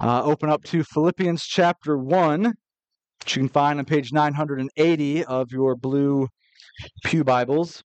uh, 0.00 0.22
open 0.24 0.48
up 0.48 0.62
to 0.64 0.82
Philippians 0.84 1.44
chapter 1.44 1.98
1, 1.98 2.44
which 2.44 3.36
you 3.36 3.42
can 3.42 3.48
find 3.48 3.78
on 3.78 3.84
page 3.84 4.12
980 4.12 5.24
of 5.24 5.52
your 5.52 5.76
blue 5.76 6.28
Pew 7.04 7.24
Bibles. 7.24 7.82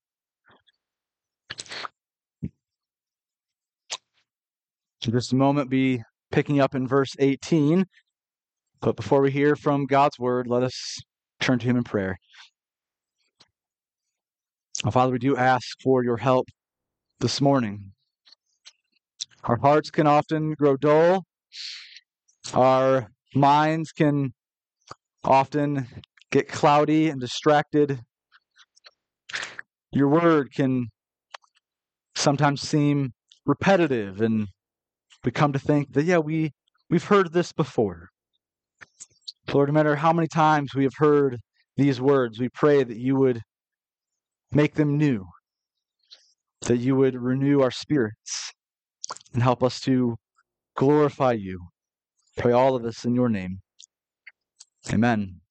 In 2.42 2.50
just 5.14 5.32
a 5.32 5.36
moment, 5.36 5.70
be 5.70 6.02
picking 6.32 6.60
up 6.60 6.76
in 6.76 6.88
verse 6.88 7.16
18. 7.20 7.86
But 8.82 8.96
before 8.96 9.22
we 9.22 9.32
hear 9.32 9.56
from 9.56 9.86
God's 9.86 10.20
word, 10.20 10.48
let 10.48 10.64
us 10.64 11.00
turn 11.40 11.60
to 11.60 11.66
Him 11.66 11.78
in 11.78 11.84
prayer. 11.84 12.18
Oh, 14.86 14.92
Father, 14.92 15.12
we 15.12 15.20
do 15.20 15.36
ask 15.36 15.82
for 15.82 16.04
your 16.04 16.18
help 16.18 16.48
this 17.20 17.42
morning. 17.42 17.92
Our 19.44 19.58
hearts 19.58 19.90
can 19.90 20.08
often 20.08 20.54
grow 20.54 20.78
dull. 20.78 21.24
Our 22.54 23.08
minds 23.36 23.92
can 23.92 24.34
often 25.24 25.88
get 26.32 26.48
cloudy 26.48 27.10
and 27.10 27.20
distracted. 27.20 28.00
Your 29.92 30.08
word 30.08 30.52
can 30.54 30.88
sometimes 32.16 32.62
seem 32.62 33.12
repetitive 33.46 34.22
and 34.22 34.48
we 35.24 35.32
come 35.32 35.54
to 35.54 35.60
think 35.60 35.94
that 35.94 36.04
yeah, 36.04 36.20
we 36.20 36.52
we've 36.90 37.04
heard 37.04 37.34
this 37.34 37.52
before. 37.52 38.10
Lord, 39.54 39.70
no 39.70 39.74
matter 39.74 39.96
how 39.96 40.14
many 40.14 40.28
times 40.28 40.74
we 40.74 40.84
have 40.84 40.96
heard 40.98 41.38
these 41.76 42.02
words, 42.02 42.40
we 42.40 42.50
pray 42.50 42.84
that 42.84 42.98
you 42.98 43.16
would 43.16 43.42
make 44.52 44.76
them 44.76 44.98
new, 44.98 45.26
that 46.62 46.78
you 46.78 46.96
would 46.96 47.16
renew 47.16 47.62
our 47.62 47.72
spirits 47.72 48.52
and 49.34 49.44
help 49.44 49.64
us 49.64 49.80
to 49.82 50.16
glorify 50.76 51.34
you. 51.34 51.60
Pray 52.38 52.52
all 52.52 52.76
of 52.76 52.84
this 52.84 53.04
in 53.04 53.16
your 53.16 53.30
name. 53.30 53.62
Amen. 54.94 55.42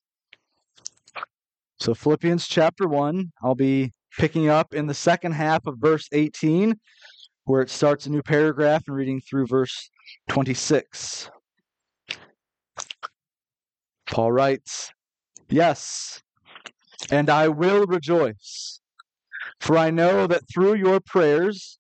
So, 1.78 1.94
Philippians 1.94 2.46
chapter 2.46 2.88
1, 2.88 3.32
I'll 3.42 3.54
be 3.54 3.92
picking 4.18 4.48
up 4.48 4.72
in 4.72 4.86
the 4.86 4.94
second 4.94 5.32
half 5.32 5.66
of 5.66 5.76
verse 5.78 6.08
18, 6.12 6.78
where 7.44 7.60
it 7.60 7.70
starts 7.70 8.06
a 8.06 8.10
new 8.10 8.22
paragraph 8.22 8.84
and 8.86 8.96
reading 8.96 9.20
through 9.20 9.46
verse 9.46 9.90
26. 10.28 11.30
Paul 14.06 14.32
writes, 14.32 14.90
Yes, 15.48 16.22
and 17.10 17.28
I 17.28 17.48
will 17.48 17.84
rejoice, 17.86 18.80
for 19.60 19.76
I 19.76 19.90
know 19.90 20.26
that 20.26 20.48
through 20.52 20.74
your 20.74 21.00
prayers 21.00 21.78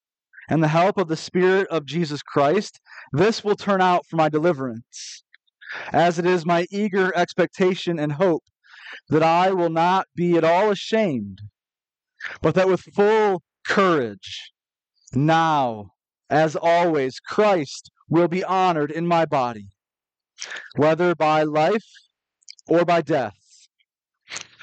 and 0.50 0.62
the 0.62 0.68
help 0.68 0.98
of 0.98 1.08
the 1.08 1.16
Spirit 1.16 1.68
of 1.68 1.86
Jesus 1.86 2.22
Christ, 2.22 2.80
this 3.12 3.44
will 3.44 3.56
turn 3.56 3.80
out 3.80 4.04
for 4.06 4.16
my 4.16 4.28
deliverance, 4.28 5.24
as 5.92 6.18
it 6.18 6.26
is 6.26 6.46
my 6.46 6.66
eager 6.70 7.16
expectation 7.16 7.98
and 7.98 8.12
hope 8.12 8.44
that 9.08 9.22
I 9.22 9.52
will 9.52 9.70
not 9.70 10.06
be 10.14 10.36
at 10.36 10.44
all 10.44 10.70
ashamed, 10.70 11.40
but 12.40 12.54
that 12.54 12.68
with 12.68 12.80
full 12.80 13.42
courage, 13.66 14.52
now, 15.12 15.90
as 16.30 16.56
always, 16.56 17.20
Christ 17.20 17.90
will 18.08 18.28
be 18.28 18.44
honored 18.44 18.90
in 18.90 19.06
my 19.06 19.24
body, 19.24 19.68
whether 20.76 21.14
by 21.14 21.42
life 21.42 21.84
or 22.68 22.84
by 22.84 23.00
death. 23.00 23.36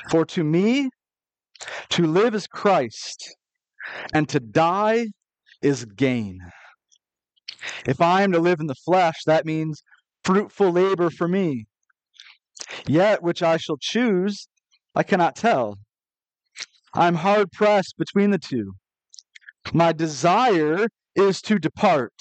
For 0.09 0.25
to 0.25 0.43
me, 0.43 0.89
to 1.89 2.05
live 2.05 2.35
is 2.35 2.47
Christ, 2.47 3.35
and 4.13 4.27
to 4.29 4.39
die 4.39 5.07
is 5.61 5.85
gain. 5.85 6.39
If 7.85 8.01
I 8.01 8.23
am 8.23 8.31
to 8.31 8.39
live 8.39 8.59
in 8.59 8.67
the 8.67 8.75
flesh, 8.75 9.23
that 9.25 9.45
means 9.45 9.83
fruitful 10.23 10.71
labor 10.71 11.09
for 11.09 11.27
me. 11.27 11.65
Yet 12.87 13.21
which 13.21 13.43
I 13.43 13.57
shall 13.57 13.77
choose, 13.79 14.47
I 14.95 15.03
cannot 15.03 15.35
tell. 15.35 15.77
I 16.93 17.07
am 17.07 17.15
hard 17.15 17.51
pressed 17.51 17.95
between 17.97 18.31
the 18.31 18.37
two. 18.37 18.73
My 19.73 19.91
desire 19.91 20.87
is 21.15 21.41
to 21.43 21.57
depart 21.57 22.13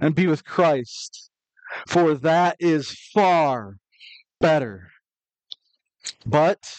and 0.00 0.14
be 0.14 0.26
with 0.26 0.44
Christ, 0.44 1.30
for 1.86 2.14
that 2.14 2.56
is 2.58 2.96
far 3.12 3.76
better. 4.40 4.90
But 6.26 6.76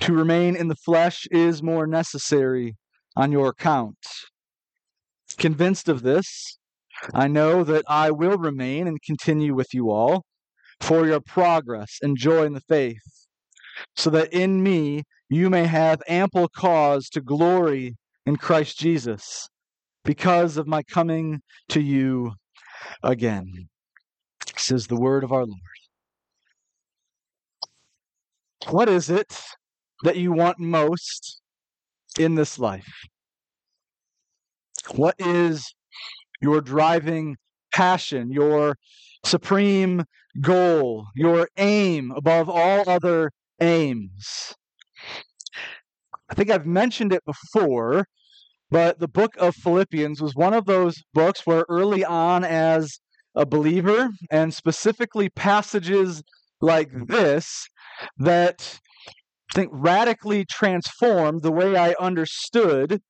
to 0.00 0.12
remain 0.12 0.56
in 0.56 0.68
the 0.68 0.76
flesh 0.76 1.26
is 1.30 1.62
more 1.62 1.86
necessary 1.86 2.76
on 3.16 3.32
your 3.32 3.48
account. 3.48 3.98
Convinced 5.36 5.88
of 5.88 6.02
this, 6.02 6.57
I 7.14 7.28
know 7.28 7.64
that 7.64 7.84
I 7.88 8.10
will 8.10 8.38
remain 8.38 8.86
and 8.86 9.00
continue 9.02 9.54
with 9.54 9.72
you 9.72 9.90
all 9.90 10.24
for 10.80 11.06
your 11.06 11.20
progress 11.20 11.98
and 12.02 12.16
joy 12.16 12.44
in 12.44 12.52
the 12.52 12.60
faith, 12.68 13.02
so 13.96 14.10
that 14.10 14.32
in 14.32 14.62
me 14.62 15.02
you 15.28 15.50
may 15.50 15.66
have 15.66 16.02
ample 16.08 16.48
cause 16.48 17.08
to 17.10 17.20
glory 17.20 17.96
in 18.26 18.36
Christ 18.36 18.78
Jesus 18.78 19.48
because 20.04 20.56
of 20.56 20.66
my 20.66 20.82
coming 20.84 21.40
to 21.68 21.80
you 21.80 22.32
again. 23.02 23.68
Says 24.56 24.86
the 24.86 24.96
word 24.96 25.24
of 25.24 25.32
our 25.32 25.44
Lord. 25.44 25.60
What 28.70 28.88
is 28.88 29.08
it 29.08 29.40
that 30.02 30.16
you 30.16 30.32
want 30.32 30.58
most 30.58 31.40
in 32.18 32.34
this 32.34 32.58
life? 32.58 32.92
What 34.94 35.14
is 35.18 35.74
your 36.40 36.60
driving 36.60 37.36
passion, 37.72 38.30
your 38.30 38.76
supreme 39.24 40.04
goal, 40.40 41.06
your 41.14 41.48
aim 41.56 42.12
above 42.12 42.48
all 42.48 42.88
other 42.88 43.30
aims? 43.60 44.54
I 46.30 46.34
think 46.34 46.50
I've 46.50 46.66
mentioned 46.66 47.12
it 47.12 47.24
before, 47.24 48.04
but 48.70 48.98
the 48.98 49.08
book 49.08 49.34
of 49.38 49.54
Philippians 49.54 50.20
was 50.20 50.34
one 50.34 50.54
of 50.54 50.66
those 50.66 51.02
books 51.14 51.46
where 51.46 51.64
early 51.68 52.04
on, 52.04 52.44
as 52.44 52.98
a 53.34 53.46
believer, 53.46 54.10
and 54.30 54.52
specifically 54.52 55.30
passages 55.30 56.22
like 56.60 56.90
this, 57.06 57.66
that 58.18 58.78
I 59.50 59.54
think 59.54 59.70
radically 59.72 60.44
transformed 60.44 61.42
the 61.42 61.52
way 61.52 61.76
I 61.76 61.94
understood 61.98 63.00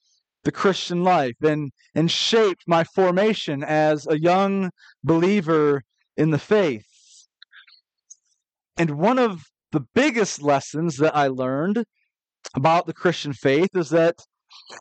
the 0.44 0.52
Christian 0.52 1.04
life 1.04 1.36
and, 1.42 1.70
and 1.94 2.10
shaped 2.10 2.64
my 2.66 2.84
formation 2.84 3.62
as 3.64 4.06
a 4.06 4.18
young 4.18 4.70
believer 5.02 5.82
in 6.16 6.30
the 6.30 6.38
faith. 6.38 6.86
And 8.76 8.90
one 8.92 9.18
of 9.18 9.44
the 9.72 9.84
biggest 9.94 10.40
lessons 10.40 10.96
that 10.98 11.16
I 11.16 11.26
learned 11.28 11.84
about 12.54 12.86
the 12.86 12.94
Christian 12.94 13.32
faith 13.32 13.70
is 13.74 13.90
that 13.90 14.14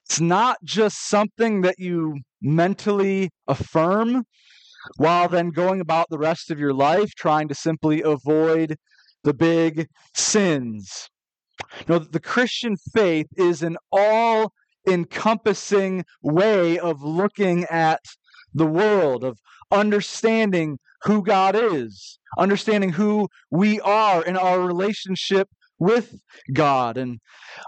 it's 0.06 0.20
not 0.20 0.58
just 0.64 1.10
something 1.10 1.62
that 1.62 1.80
you 1.80 2.20
mentally 2.42 3.30
affirm 3.48 4.24
while 4.98 5.28
then 5.28 5.50
going 5.50 5.82
about 5.82 6.08
the 6.10 6.18
rest 6.18 6.50
of 6.50 6.60
your 6.60 6.74
life 6.74 7.12
trying 7.16 7.48
to 7.50 7.56
simply 7.56 8.02
avoid 8.02 8.78
the 9.24 9.34
big 9.34 9.88
sins. 10.16 11.10
No, 11.88 12.00
the 12.00 12.20
Christian 12.20 12.78
faith 12.94 13.28
is 13.36 13.64
an 13.64 13.78
all 13.92 14.54
encompassing 14.88 16.06
way 16.22 16.80
of 16.80 17.02
looking 17.02 17.66
at 17.66 18.02
the 18.54 18.66
world, 18.66 19.24
of 19.24 19.38
understanding 19.72 20.80
who 21.04 21.22
God 21.24 21.56
is, 21.56 22.20
understanding 22.38 22.92
who 22.92 23.28
we 23.52 23.80
are 23.82 24.24
in 24.24 24.38
our 24.38 24.62
relationship 24.62 25.48
with 25.80 26.16
God, 26.54 26.98
and 26.98 27.20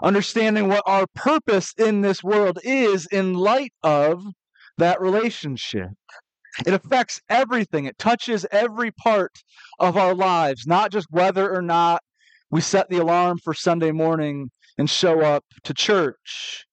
understanding 0.02 0.68
what 0.68 0.82
our 0.86 1.06
purpose 1.14 1.72
in 1.78 2.00
this 2.00 2.24
world 2.24 2.58
is 2.64 3.06
in 3.06 3.34
light 3.34 3.72
of 3.82 4.24
that 4.78 5.00
relationship. 5.00 5.90
It 6.66 6.74
affects 6.74 7.20
everything. 7.28 7.84
It 7.84 7.98
touches 7.98 8.44
every 8.50 8.90
part 8.90 9.32
of 9.78 9.96
our 9.96 10.14
lives, 10.14 10.66
not 10.66 10.90
just 10.90 11.06
whether 11.10 11.54
or 11.54 11.62
not 11.62 12.02
we 12.50 12.60
set 12.60 12.88
the 12.88 12.98
alarm 12.98 13.38
for 13.38 13.54
Sunday 13.54 13.92
morning 13.92 14.50
and 14.76 14.90
show 14.90 15.20
up 15.20 15.44
to 15.64 15.72
church. 15.72 16.66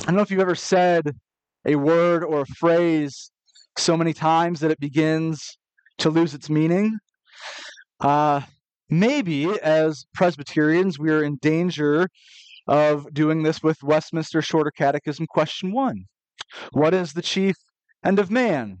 I 0.00 0.06
don't 0.06 0.16
know 0.16 0.22
if 0.22 0.30
you've 0.30 0.40
ever 0.40 0.56
said 0.56 1.16
a 1.64 1.76
word 1.76 2.24
or 2.24 2.42
a 2.42 2.46
phrase 2.46 3.30
so 3.78 3.96
many 3.96 4.12
times 4.12 4.60
that 4.60 4.70
it 4.70 4.80
begins 4.80 5.56
to 5.98 6.10
lose 6.10 6.34
its 6.34 6.50
meaning. 6.50 6.98
Uh, 8.00 8.40
maybe 8.90 9.48
as 9.60 10.04
Presbyterians, 10.12 10.98
we 10.98 11.10
are 11.10 11.22
in 11.22 11.36
danger 11.40 12.08
of 12.66 13.12
doing 13.14 13.42
this 13.42 13.62
with 13.62 13.82
Westminster 13.82 14.42
Shorter 14.42 14.72
Catechism, 14.72 15.26
question 15.28 15.72
one 15.72 16.04
What 16.72 16.92
is 16.92 17.12
the 17.12 17.22
chief 17.22 17.56
end 18.04 18.18
of 18.18 18.30
man? 18.30 18.78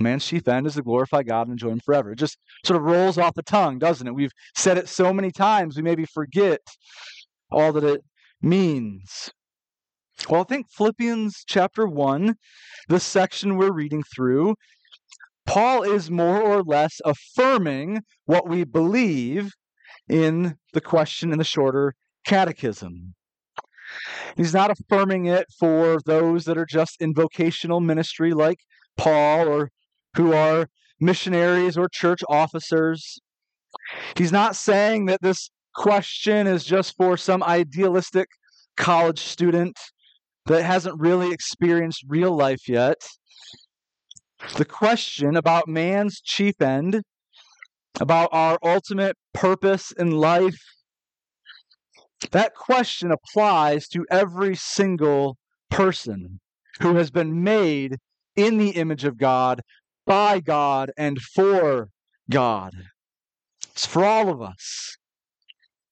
Man's 0.00 0.26
chief 0.26 0.48
end 0.48 0.66
is 0.66 0.74
to 0.74 0.82
glorify 0.82 1.22
God 1.22 1.48
and 1.48 1.52
enjoy 1.52 1.70
Him 1.70 1.80
forever. 1.80 2.12
It 2.12 2.18
just 2.18 2.38
sort 2.64 2.78
of 2.78 2.84
rolls 2.84 3.18
off 3.18 3.34
the 3.34 3.42
tongue, 3.42 3.78
doesn't 3.78 4.06
it? 4.06 4.14
We've 4.14 4.32
said 4.56 4.78
it 4.78 4.88
so 4.88 5.12
many 5.12 5.30
times, 5.30 5.76
we 5.76 5.82
maybe 5.82 6.06
forget 6.06 6.60
all 7.50 7.72
that 7.72 7.84
it 7.84 8.02
means. 8.40 9.30
Well, 10.26 10.42
I 10.42 10.44
think 10.44 10.70
Philippians 10.70 11.44
chapter 11.46 11.86
1, 11.86 12.34
this 12.88 13.04
section 13.04 13.56
we're 13.56 13.72
reading 13.72 14.02
through, 14.14 14.56
Paul 15.46 15.82
is 15.82 16.10
more 16.10 16.42
or 16.42 16.62
less 16.62 17.00
affirming 17.04 18.02
what 18.26 18.48
we 18.48 18.64
believe 18.64 19.52
in 20.08 20.56
the 20.74 20.80
question 20.80 21.32
in 21.32 21.38
the 21.38 21.44
shorter 21.44 21.94
catechism. 22.26 23.14
He's 24.36 24.52
not 24.52 24.70
affirming 24.70 25.26
it 25.26 25.46
for 25.58 25.98
those 26.04 26.44
that 26.44 26.58
are 26.58 26.66
just 26.66 27.00
in 27.00 27.14
vocational 27.14 27.80
ministry 27.80 28.34
like 28.34 28.58
Paul 28.98 29.48
or 29.48 29.70
who 30.14 30.34
are 30.34 30.68
missionaries 31.00 31.78
or 31.78 31.88
church 31.88 32.20
officers. 32.28 33.18
He's 34.16 34.32
not 34.32 34.56
saying 34.56 35.06
that 35.06 35.22
this 35.22 35.50
question 35.74 36.46
is 36.46 36.64
just 36.64 36.96
for 36.96 37.16
some 37.16 37.42
idealistic 37.42 38.28
college 38.76 39.20
student 39.20 39.78
that 40.48 40.64
hasn't 40.64 40.98
really 40.98 41.30
experienced 41.32 42.04
real 42.08 42.34
life 42.34 42.68
yet. 42.68 42.96
The 44.56 44.64
question 44.64 45.36
about 45.36 45.68
man's 45.68 46.20
chief 46.20 46.60
end, 46.60 47.02
about 48.00 48.30
our 48.32 48.58
ultimate 48.62 49.16
purpose 49.34 49.92
in 49.92 50.12
life, 50.12 50.58
that 52.30 52.54
question 52.54 53.12
applies 53.12 53.88
to 53.88 54.06
every 54.10 54.56
single 54.56 55.36
person 55.70 56.40
who 56.80 56.96
has 56.96 57.10
been 57.10 57.42
made 57.42 57.96
in 58.34 58.58
the 58.58 58.70
image 58.70 59.04
of 59.04 59.18
God, 59.18 59.60
by 60.06 60.40
God, 60.40 60.90
and 60.96 61.20
for 61.20 61.90
God. 62.30 62.72
It's 63.72 63.84
for 63.84 64.04
all 64.04 64.30
of 64.30 64.40
us. 64.40 64.96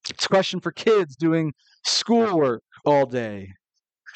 It's 0.09 0.25
a 0.25 0.29
question 0.29 0.61
for 0.61 0.73
kids 0.73 1.17
doing 1.17 1.53
schoolwork 1.85 2.63
all 2.85 3.07
day. 3.07 3.51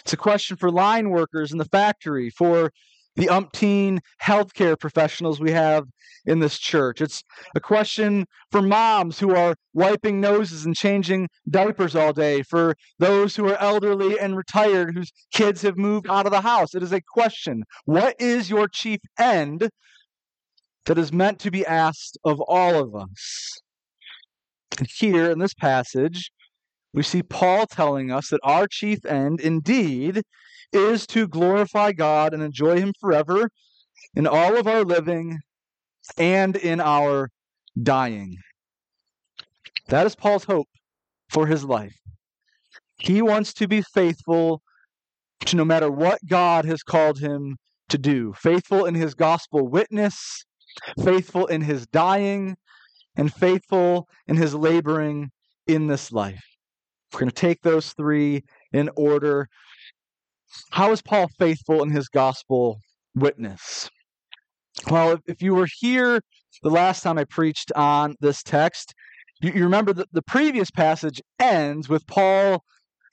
It's 0.00 0.12
a 0.12 0.17
question 0.17 0.56
for 0.56 0.70
line 0.70 1.11
workers 1.11 1.52
in 1.52 1.58
the 1.58 1.64
factory, 1.64 2.31
for 2.31 2.73
the 3.17 3.26
umpteen 3.26 3.99
healthcare 4.23 4.79
professionals 4.79 5.41
we 5.41 5.50
have 5.50 5.85
in 6.26 6.38
this 6.38 6.58
church. 6.58 7.00
It's 7.00 7.23
a 7.55 7.61
question 7.61 8.26
for 8.50 8.62
moms 8.62 9.19
who 9.19 9.35
are 9.35 9.56
wiping 9.75 10.20
noses 10.20 10.64
and 10.64 10.76
changing 10.76 11.29
diapers 11.49 11.97
all 11.97 12.12
day, 12.12 12.43
for 12.43 12.76
those 12.99 13.35
who 13.35 13.49
are 13.49 13.56
elderly 13.56 14.19
and 14.19 14.37
retired 14.37 14.94
whose 14.94 15.11
kids 15.32 15.62
have 15.62 15.76
moved 15.76 16.08
out 16.08 16.26
of 16.26 16.32
the 16.32 16.41
house. 16.41 16.75
It 16.75 16.82
is 16.82 16.93
a 16.93 17.00
question. 17.00 17.64
What 17.85 18.14
is 18.20 18.49
your 18.49 18.69
chief 18.69 19.00
end 19.19 19.70
that 20.87 20.99
is 20.99 21.12
meant 21.12 21.41
to 21.41 21.50
be 21.50 21.67
asked 21.67 22.17
of 22.25 22.41
all 22.41 22.76
of 22.76 22.94
us? 22.94 23.61
And 24.79 24.88
here 24.88 25.31
in 25.31 25.41
this 25.41 25.55
passage, 25.55 26.31
we 26.93 27.03
see 27.03 27.23
Paul 27.23 27.67
telling 27.67 28.11
us 28.11 28.29
that 28.31 28.41
our 28.43 28.67
chief 28.67 29.05
end 29.05 29.41
indeed 29.41 30.23
is 30.73 31.07
to 31.09 31.29
glorify 31.29 31.93
God 31.93 32.35
and 32.35 32.43
enjoy 32.43 32.79
Him 32.79 32.93
forever 33.01 33.51
in 34.15 34.27
all 34.27 34.57
of 34.57 34.67
our 34.67 34.85
living 34.85 35.39
and 36.19 36.57
in 36.57 36.81
our 36.81 37.31
dying. 37.81 38.37
That 39.89 40.07
is 40.07 40.15
Paul's 40.15 40.45
hope 40.45 40.69
for 41.29 41.47
his 41.47 41.65
life. 41.65 41.97
He 42.99 43.23
wants 43.23 43.53
to 43.55 43.69
be 43.69 43.83
faithful 43.83 44.63
to 45.47 45.57
no 45.57 45.65
matter 45.65 45.91
what 45.91 46.21
God 46.29 46.65
has 46.65 46.83
called 46.83 47.19
him 47.19 47.57
to 47.89 47.99
do, 47.99 48.33
faithful 48.35 48.85
in 48.85 48.95
his 48.95 49.15
gospel 49.15 49.67
witness, 49.67 50.45
faithful 51.03 51.47
in 51.47 51.63
his 51.63 51.87
dying, 51.87 52.57
and 53.17 53.33
faithful 53.33 54.07
in 54.29 54.37
his 54.37 54.55
laboring 54.55 55.31
in 55.67 55.87
this 55.87 56.13
life. 56.13 56.50
We're 57.12 57.21
going 57.21 57.31
to 57.31 57.35
take 57.35 57.62
those 57.62 57.93
three 57.93 58.45
in 58.73 58.91
order. 58.97 59.49
How 60.71 60.93
is 60.93 61.03
Paul 61.03 61.29
faithful 61.39 61.83
in 61.83 61.91
his 61.91 62.09
gospel 62.09 62.81
witness? 63.15 63.91
Well, 64.91 65.19
if, 65.27 65.43
you 65.43 65.55
were 65.55 65.69
here 65.79 66.21
the 66.62 66.71
last 66.71 67.03
time 67.03 67.19
I 67.19 67.25
preached 67.25 67.73
on 67.73 68.15
this 68.21 68.43
text, 68.43 68.95
you, 69.41 69.53
you 69.53 69.65
remember 69.65 69.93
that 69.93 70.09
the 70.12 70.23
previous 70.23 70.71
passage 70.71 71.21
ends 71.39 71.89
with 71.89 72.07
Paul 72.07 72.65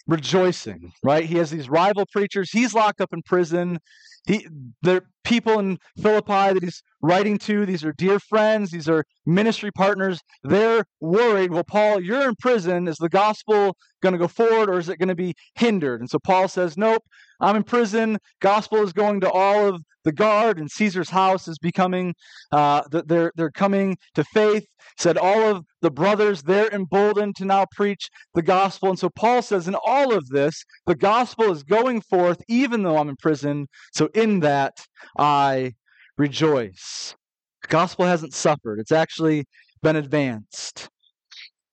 rejoicing, 0.07 0.93
right? 1.03 1.25
He 1.25 1.37
has 1.37 1.49
these 1.51 1.69
rival 1.69 2.05
preachers. 2.11 2.51
He's 2.51 2.73
locked 2.73 3.01
up 3.01 3.13
in 3.13 3.21
prison. 3.23 3.79
He, 4.27 4.47
the 4.81 5.03
people 5.23 5.59
in 5.59 5.77
Philippi 6.01 6.53
that 6.53 6.63
he's 6.63 6.83
writing 7.01 7.37
to, 7.39 7.65
these 7.65 7.83
are 7.83 7.93
dear 7.93 8.19
friends, 8.19 8.71
these 8.71 8.89
are 8.89 9.03
ministry 9.25 9.71
partners. 9.71 10.19
They're 10.43 10.85
worried, 10.99 11.51
well, 11.51 11.63
Paul, 11.63 12.01
you're 12.01 12.27
in 12.27 12.35
prison. 12.35 12.87
Is 12.87 12.97
the 12.97 13.09
gospel 13.09 13.75
going 14.01 14.13
to 14.13 14.19
go 14.19 14.27
forward 14.27 14.69
or 14.69 14.77
is 14.77 14.89
it 14.89 14.99
going 14.99 15.09
to 15.09 15.15
be 15.15 15.33
hindered? 15.55 16.01
And 16.01 16.09
so 16.09 16.19
Paul 16.19 16.47
says, 16.47 16.77
nope, 16.77 17.03
I'm 17.39 17.55
in 17.55 17.63
prison. 17.63 18.17
Gospel 18.41 18.83
is 18.83 18.93
going 18.93 19.21
to 19.21 19.31
all 19.31 19.67
of 19.67 19.81
the 20.03 20.13
guard, 20.13 20.57
and 20.57 20.71
Caesar's 20.71 21.09
house 21.09 21.49
is 21.49 21.57
becoming, 21.59 22.13
uh, 22.53 22.81
they're, 22.89 23.33
they're 23.35 23.51
coming 23.51 23.97
to 24.15 24.23
faith. 24.23 24.65
Said 24.97 25.17
all 25.17 25.43
of 25.43 25.65
the 25.81 25.91
brothers, 25.91 26.41
they're 26.43 26.69
emboldened 26.69 27.35
to 27.35 27.45
now 27.45 27.65
preach 27.75 28.09
the 28.33 28.41
gospel. 28.41 28.89
And 28.89 28.97
so 28.97 29.09
Paul 29.09 29.41
says, 29.41 29.67
in 29.67 29.75
all 29.85 30.13
of 30.13 30.29
this, 30.29 30.63
the 30.85 30.95
gospel 30.95 31.51
is 31.51 31.61
going 31.61 32.01
forth, 32.01 32.41
even 32.47 32.83
though 32.83 32.97
I'm 32.97 33.09
in 33.09 33.17
prison. 33.17 33.67
So 33.93 34.09
in 34.17 34.39
that, 34.41 34.85
I 35.17 35.73
rejoice. 36.17 37.15
The 37.61 37.67
gospel 37.67 38.05
hasn't 38.05 38.33
suffered, 38.33 38.79
it's 38.79 38.91
actually 38.91 39.45
been 39.81 39.95
advanced. 39.95 40.89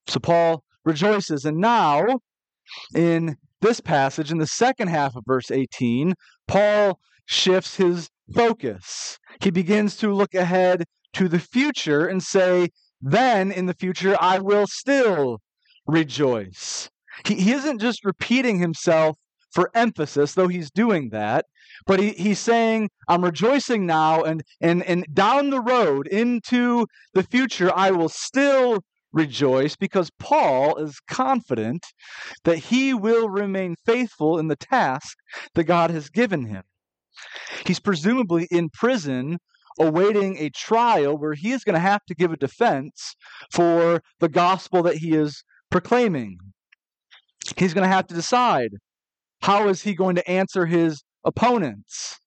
So 0.07 0.21
Paul 0.21 0.63
rejoices. 0.85 1.45
And 1.45 1.59
now, 1.59 2.05
in 2.95 3.37
this 3.61 3.81
passage, 3.81 4.31
in 4.31 4.39
the 4.39 4.47
second 4.47 4.89
half 4.89 5.17
of 5.17 5.25
verse 5.27 5.51
18, 5.51 6.15
Paul 6.47 6.99
shifts 7.27 7.77
his 7.77 8.11
focus. 8.35 9.19
He 9.41 9.51
begins 9.51 9.97
to 9.97 10.13
look 10.13 10.35
ahead 10.35 10.85
to 11.15 11.29
the 11.29 11.39
future 11.39 12.07
and 12.07 12.23
say, 12.23 12.69
Then 13.01 13.51
in 13.51 13.67
the 13.67 13.75
future 13.75 14.17
I 14.21 14.39
will 14.39 14.67
still 14.67 15.41
rejoice. 15.87 16.91
He, 17.27 17.37
he 17.37 17.53
isn't 17.53 17.81
just 17.81 18.05
repeating 18.05 18.59
himself 18.59 19.17
for 19.55 19.71
emphasis, 19.75 20.35
though 20.35 20.49
he's 20.49 20.71
doing 20.71 21.11
that. 21.11 21.47
But 21.87 22.01
he, 22.01 22.11
he's 22.11 22.39
saying, 22.39 22.91
I'm 23.09 23.25
rejoicing 23.25 23.87
now, 23.87 24.23
and, 24.23 24.43
and, 24.61 24.83
and 24.83 25.07
down 25.13 25.51
the 25.51 25.61
road 25.61 26.07
into 26.09 26.87
the 27.15 27.23
future, 27.23 27.71
I 27.75 27.91
will 27.91 28.09
still 28.09 28.81
rejoice 29.13 29.77
because 29.77 30.11
Paul 30.19 30.77
is 30.77 31.01
confident 31.09 31.87
that 32.43 32.59
he 32.59 32.93
will 32.93 33.29
remain 33.29 33.77
faithful 33.87 34.39
in 34.39 34.49
the 34.49 34.57
task 34.57 35.17
that 35.55 35.65
God 35.65 35.91
has 35.91 36.11
given 36.11 36.47
him. 36.47 36.65
He's 37.65 37.79
presumably 37.81 38.49
in 38.51 38.71
prison 38.71 39.39
awaiting 39.79 40.37
a 40.39 40.51
trial 40.51 41.17
where 41.17 41.35
he 41.35 41.53
is 41.53 41.65
going 41.65 41.75
to 41.75 41.81
have 41.81 42.05
to 42.07 42.15
give 42.15 42.33
a 42.33 42.37
defense 42.37 43.15
for 43.53 44.03
the 44.21 44.29
gospel 44.29 44.83
that 44.83 44.97
he 44.97 45.15
is 45.15 45.45
proclaiming. 45.71 46.39
He's 47.57 47.75
going 47.75 47.89
to 47.89 47.95
have 47.95 48.07
to 48.09 48.15
decide 48.15 48.71
how 49.45 49.69
is 49.69 49.83
he 49.83 49.95
going 49.95 50.15
to 50.15 50.27
answer 50.27 50.65
his 50.65 51.03
opponents? 51.23 52.19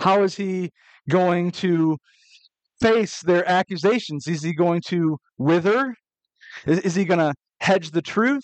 How 0.00 0.24
is 0.24 0.34
he 0.34 0.70
going 1.08 1.52
to 1.52 1.96
face 2.80 3.20
their 3.20 3.48
accusations? 3.48 4.26
Is 4.26 4.42
he 4.42 4.52
going 4.52 4.80
to 4.88 5.18
wither? 5.38 5.94
Is, 6.66 6.80
is 6.80 6.94
he 6.96 7.04
going 7.04 7.20
to 7.20 7.32
hedge 7.60 7.92
the 7.92 8.02
truth? 8.02 8.42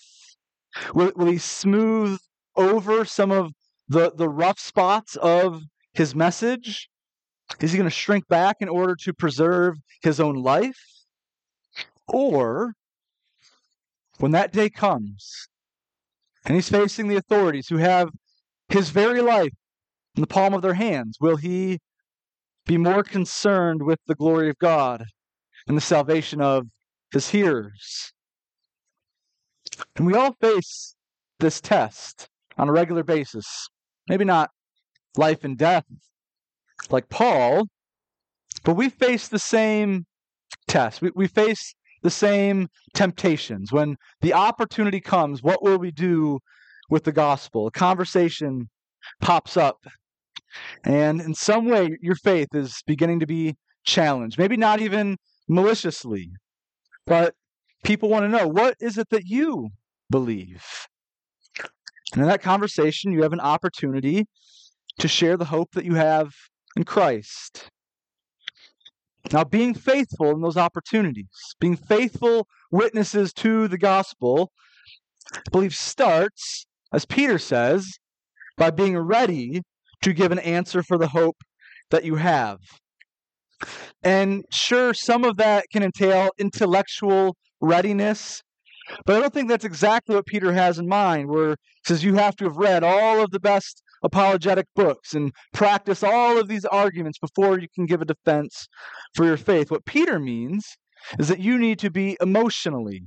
Will, 0.93 1.11
will 1.17 1.25
he 1.25 1.37
smooth 1.37 2.17
over 2.55 3.03
some 3.03 3.31
of 3.31 3.51
the, 3.89 4.13
the 4.15 4.29
rough 4.29 4.59
spots 4.59 5.17
of 5.17 5.61
his 5.93 6.15
message? 6.15 6.87
Is 7.59 7.73
he 7.73 7.77
going 7.77 7.89
to 7.89 7.93
shrink 7.93 8.29
back 8.29 8.55
in 8.61 8.69
order 8.69 8.95
to 9.01 9.13
preserve 9.13 9.75
his 10.03 10.21
own 10.21 10.35
life? 10.35 10.79
Or, 12.07 12.75
when 14.19 14.31
that 14.31 14.53
day 14.53 14.69
comes, 14.69 15.49
and 16.45 16.55
he's 16.55 16.69
facing 16.69 17.07
the 17.07 17.15
authorities 17.15 17.67
who 17.67 17.77
have 17.77 18.09
his 18.69 18.89
very 18.89 19.21
life 19.21 19.53
in 20.15 20.21
the 20.21 20.27
palm 20.27 20.53
of 20.53 20.61
their 20.61 20.73
hands, 20.73 21.17
will 21.19 21.37
he 21.37 21.79
be 22.65 22.77
more 22.77 23.03
concerned 23.03 23.83
with 23.83 23.99
the 24.07 24.15
glory 24.15 24.49
of 24.49 24.57
God 24.59 25.05
and 25.67 25.75
the 25.75 25.81
salvation 25.81 26.41
of 26.41 26.67
his 27.11 27.29
hearers? 27.29 28.11
And 29.95 30.05
we 30.05 30.13
all 30.13 30.35
face 30.39 30.95
this 31.39 31.59
test 31.59 32.27
on 32.57 32.69
a 32.69 32.71
regular 32.71 33.03
basis. 33.03 33.67
Maybe 34.07 34.25
not 34.25 34.51
life 35.17 35.43
and 35.43 35.57
death 35.57 35.85
like 36.89 37.09
Paul, 37.09 37.67
but 38.63 38.75
we 38.75 38.89
face 38.89 39.27
the 39.27 39.39
same 39.39 40.05
test. 40.67 41.01
We, 41.01 41.11
we 41.15 41.27
face 41.27 41.74
the 42.05 42.11
same 42.11 42.67
temptations. 42.93 43.71
When 43.71 43.97
the 44.21 44.33
opportunity 44.33 45.01
comes, 45.01 45.41
what 45.41 45.63
will 45.63 45.79
we 45.79 45.91
do 45.91 46.39
with 46.89 47.03
the 47.03 47.11
gospel? 47.11 47.67
A 47.67 47.71
conversation 47.71 48.69
pops 49.21 49.57
up 49.57 49.77
and 50.83 51.21
in 51.21 51.33
some 51.33 51.65
way, 51.65 51.97
your 52.01 52.15
faith 52.15 52.49
is 52.53 52.81
beginning 52.85 53.19
to 53.19 53.27
be 53.27 53.55
challenged. 53.83 54.37
Maybe 54.37 54.57
not 54.57 54.81
even 54.81 55.17
maliciously, 55.47 56.29
but 57.05 57.33
people 57.83 58.09
want 58.09 58.23
to 58.23 58.29
know 58.29 58.47
what 58.47 58.75
is 58.79 58.97
it 58.97 59.09
that 59.09 59.25
you 59.25 59.69
believe? 60.09 60.63
And 62.13 62.21
in 62.21 62.27
that 62.27 62.41
conversation, 62.41 63.11
you 63.11 63.23
have 63.23 63.33
an 63.33 63.39
opportunity 63.39 64.25
to 64.99 65.07
share 65.07 65.37
the 65.37 65.45
hope 65.45 65.71
that 65.73 65.85
you 65.85 65.95
have 65.95 66.29
in 66.77 66.83
Christ. 66.83 67.69
Now, 69.31 69.43
being 69.43 69.73
faithful 69.73 70.31
in 70.31 70.41
those 70.41 70.57
opportunities, 70.57 71.55
being 71.59 71.75
faithful 71.75 72.47
witnesses 72.71 73.33
to 73.33 73.67
the 73.67 73.77
gospel, 73.77 74.51
I 75.33 75.39
believe 75.51 75.75
starts, 75.75 76.67
as 76.93 77.05
Peter 77.05 77.39
says, 77.39 77.85
by 78.57 78.71
being 78.71 78.97
ready 78.97 79.61
to 80.03 80.13
give 80.13 80.31
an 80.31 80.39
answer 80.39 80.83
for 80.83 80.97
the 80.97 81.07
hope 81.07 81.37
that 81.89 82.05
you 82.05 82.15
have. 82.15 82.59
And 84.03 84.45
sure, 84.51 84.93
some 84.93 85.23
of 85.23 85.37
that 85.37 85.65
can 85.71 85.81
entail 85.81 86.29
intellectual 86.37 87.35
readiness, 87.61 88.43
but 89.05 89.15
I 89.15 89.19
don't 89.19 89.33
think 89.33 89.49
that's 89.49 89.65
exactly 89.65 90.15
what 90.15 90.27
Peter 90.27 90.53
has 90.53 90.77
in 90.77 90.87
mind, 90.87 91.29
where 91.29 91.51
he 91.51 91.55
says 91.87 92.03
you 92.03 92.15
have 92.15 92.35
to 92.35 92.45
have 92.45 92.57
read 92.57 92.83
all 92.83 93.23
of 93.23 93.31
the 93.31 93.39
best 93.39 93.81
apologetic 94.03 94.67
books 94.75 95.13
and 95.13 95.31
practice 95.53 96.03
all 96.03 96.37
of 96.37 96.47
these 96.47 96.65
arguments 96.65 97.19
before 97.19 97.59
you 97.59 97.67
can 97.73 97.85
give 97.85 98.01
a 98.01 98.05
defense 98.05 98.67
for 99.13 99.25
your 99.25 99.37
faith. 99.37 99.71
What 99.71 99.85
Peter 99.85 100.19
means 100.19 100.65
is 101.19 101.27
that 101.27 101.39
you 101.39 101.57
need 101.57 101.79
to 101.79 101.89
be 101.89 102.17
emotionally, 102.21 103.03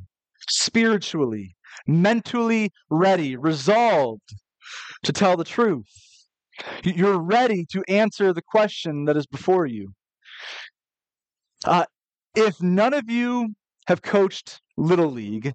spiritually, 0.49 1.57
mentally 1.87 2.71
ready, 2.91 3.37
resolved 3.37 4.35
to 5.05 5.13
tell 5.13 5.37
the 5.37 5.45
truth. 5.45 5.87
You're 6.83 7.21
ready 7.21 7.67
to 7.73 7.85
answer 7.89 8.33
the 8.33 8.43
question 8.43 9.05
that 9.05 9.17
is 9.17 9.27
before 9.27 9.67
you. 9.67 9.93
Uh, 11.65 11.85
if 12.35 12.61
none 12.63 12.95
of 12.95 13.11
you 13.11 13.55
have 13.87 14.03
coached 14.03 14.61
Little 14.77 15.11
League, 15.11 15.53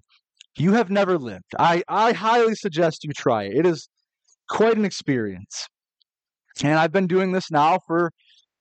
you 0.56 0.72
have 0.72 0.90
never 0.90 1.18
lived. 1.18 1.52
I, 1.58 1.82
I 1.88 2.12
highly 2.12 2.54
suggest 2.54 3.04
you 3.04 3.12
try 3.12 3.44
it. 3.44 3.56
It 3.56 3.66
is 3.66 3.88
quite 4.48 4.76
an 4.76 4.84
experience. 4.84 5.66
And 6.62 6.78
I've 6.78 6.92
been 6.92 7.06
doing 7.06 7.32
this 7.32 7.50
now 7.50 7.78
for 7.86 8.10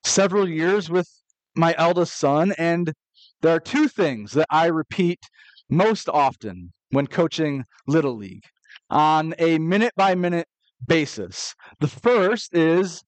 several 0.03 0.47
years 0.47 0.89
with 0.89 1.07
my 1.55 1.75
eldest 1.77 2.17
son. 2.17 2.53
And 2.57 2.93
there 3.41 3.55
are 3.55 3.59
two 3.59 3.87
things 3.87 4.31
that 4.31 4.47
I 4.49 4.67
repeat 4.67 5.19
most 5.69 6.09
often 6.09 6.71
when 6.89 7.07
coaching 7.07 7.65
Little 7.87 8.15
League 8.15 8.45
on 8.89 9.33
a 9.39 9.57
minute 9.59 9.93
by 9.95 10.15
minute 10.15 10.47
basis. 10.87 11.53
The 11.79 11.87
first 11.87 12.55
is 12.55 13.03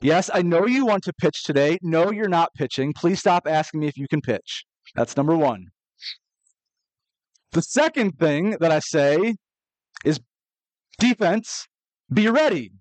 yes, 0.00 0.30
I 0.32 0.42
know 0.42 0.66
you 0.66 0.86
want 0.86 1.04
to 1.04 1.12
pitch 1.12 1.44
today. 1.44 1.78
No, 1.82 2.10
you're 2.10 2.28
not 2.28 2.54
pitching. 2.54 2.92
Please 2.92 3.20
stop 3.20 3.46
asking 3.46 3.80
me 3.80 3.88
if 3.88 3.96
you 3.96 4.08
can 4.08 4.20
pitch. 4.20 4.64
That's 4.94 5.16
number 5.16 5.36
one. 5.36 5.66
The 7.52 7.62
second 7.62 8.18
thing 8.18 8.56
that 8.60 8.72
I 8.72 8.78
say 8.78 9.34
is 10.04 10.18
defense, 10.98 11.66
be 12.12 12.28
ready. 12.28 12.72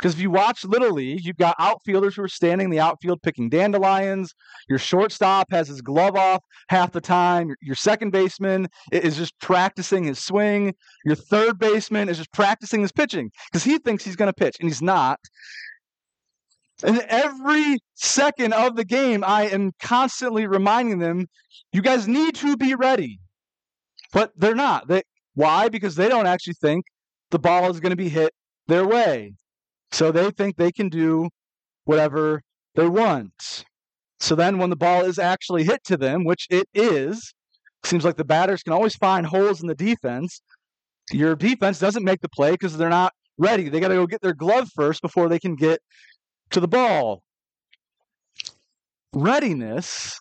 Because 0.00 0.14
if 0.14 0.20
you 0.20 0.30
watch 0.30 0.64
Little 0.64 0.92
League, 0.92 1.26
you've 1.26 1.36
got 1.36 1.56
outfielders 1.58 2.14
who 2.14 2.22
are 2.22 2.28
standing 2.28 2.66
in 2.66 2.70
the 2.70 2.80
outfield 2.80 3.20
picking 3.20 3.50
dandelions. 3.50 4.34
Your 4.66 4.78
shortstop 4.78 5.48
has 5.50 5.68
his 5.68 5.82
glove 5.82 6.16
off 6.16 6.42
half 6.70 6.92
the 6.92 7.02
time. 7.02 7.54
Your, 7.60 7.74
second 7.74 8.10
baseman 8.10 8.68
is 8.92 9.18
just 9.18 9.38
practicing 9.40 10.04
his 10.04 10.18
swing. 10.18 10.74
Your 11.04 11.16
third 11.16 11.58
baseman 11.58 12.08
is 12.08 12.16
just 12.16 12.32
practicing 12.32 12.80
his 12.80 12.92
pitching 12.92 13.30
because 13.52 13.62
he 13.62 13.76
thinks 13.76 14.02
he's 14.02 14.16
going 14.16 14.30
to 14.30 14.32
pitch 14.32 14.56
and 14.58 14.70
he's 14.70 14.80
not. 14.80 15.18
And 16.82 17.00
every 17.08 17.76
second 17.94 18.54
of 18.54 18.76
the 18.76 18.86
game, 18.86 19.22
I 19.22 19.48
am 19.48 19.72
constantly 19.82 20.46
reminding 20.46 20.98
them, 20.98 21.26
you 21.74 21.82
guys 21.82 22.08
need 22.08 22.36
to 22.36 22.56
be 22.56 22.74
ready. 22.74 23.20
But 24.14 24.32
they're 24.34 24.54
not. 24.54 24.88
They, 24.88 25.02
why? 25.34 25.68
Because 25.68 25.94
they 25.94 26.08
don't 26.08 26.26
actually 26.26 26.54
think 26.54 26.86
the 27.30 27.38
ball 27.38 27.70
is 27.70 27.80
going 27.80 27.90
to 27.90 27.96
be 27.96 28.08
hit 28.08 28.32
their 28.70 28.86
way. 28.86 29.34
So 29.92 30.12
they 30.12 30.30
think 30.30 30.56
they 30.56 30.72
can 30.72 30.88
do 30.88 31.28
whatever 31.84 32.42
they 32.74 32.88
want. 32.88 33.64
So 34.20 34.34
then 34.34 34.58
when 34.58 34.70
the 34.70 34.76
ball 34.76 35.04
is 35.04 35.18
actually 35.18 35.64
hit 35.64 35.82
to 35.84 35.96
them, 35.96 36.24
which 36.24 36.46
it 36.50 36.68
is, 36.72 37.34
seems 37.84 38.04
like 38.04 38.16
the 38.16 38.24
batters 38.24 38.62
can 38.62 38.72
always 38.72 38.94
find 38.94 39.26
holes 39.26 39.60
in 39.60 39.66
the 39.66 39.74
defense. 39.74 40.40
Your 41.10 41.34
defense 41.34 41.78
doesn't 41.78 42.04
make 42.04 42.20
the 42.20 42.28
play 42.28 42.52
because 42.52 42.76
they're 42.76 42.88
not 42.88 43.12
ready. 43.38 43.68
They 43.68 43.80
got 43.80 43.88
to 43.88 43.94
go 43.94 44.06
get 44.06 44.20
their 44.20 44.34
glove 44.34 44.68
first 44.74 45.02
before 45.02 45.28
they 45.28 45.38
can 45.38 45.56
get 45.56 45.80
to 46.50 46.60
the 46.60 46.68
ball. 46.68 47.22
Readiness 49.12 50.20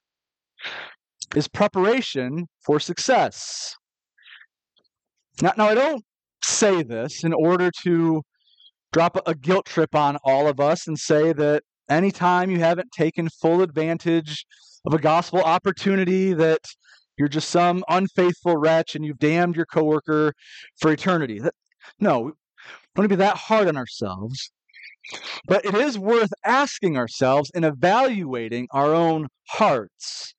is 1.35 1.47
preparation 1.47 2.47
for 2.65 2.79
success. 2.79 3.75
Now, 5.41 5.53
now 5.57 5.67
I 5.67 5.75
don't 5.75 6.03
say 6.43 6.81
this 6.81 7.23
in 7.23 7.33
order 7.33 7.69
to 7.83 8.23
drop 8.91 9.21
a 9.25 9.35
guilt 9.35 9.65
trip 9.65 9.93
on 9.95 10.17
all 10.23 10.47
of 10.47 10.59
us 10.59 10.87
and 10.87 10.97
say 10.97 11.33
that 11.33 11.63
anytime 11.89 12.49
you 12.49 12.59
haven't 12.59 12.91
taken 12.91 13.29
full 13.29 13.61
advantage 13.61 14.45
of 14.85 14.93
a 14.93 14.99
gospel 14.99 15.41
opportunity 15.41 16.33
that 16.33 16.61
you're 17.17 17.27
just 17.27 17.49
some 17.49 17.83
unfaithful 17.89 18.55
wretch 18.55 18.95
and 18.95 19.05
you've 19.05 19.19
damned 19.19 19.55
your 19.55 19.65
coworker 19.65 20.33
for 20.79 20.91
eternity. 20.91 21.39
That, 21.39 21.53
no, 21.99 22.19
we 22.19 22.31
don't 22.95 23.03
to 23.03 23.09
be 23.09 23.15
that 23.15 23.35
hard 23.35 23.67
on 23.67 23.77
ourselves. 23.77 24.51
But 25.47 25.65
it 25.65 25.73
is 25.73 25.97
worth 25.97 26.31
asking 26.45 26.97
ourselves 26.97 27.51
and 27.53 27.65
evaluating 27.65 28.67
our 28.71 28.93
own 28.93 29.27
hearts, 29.49 30.33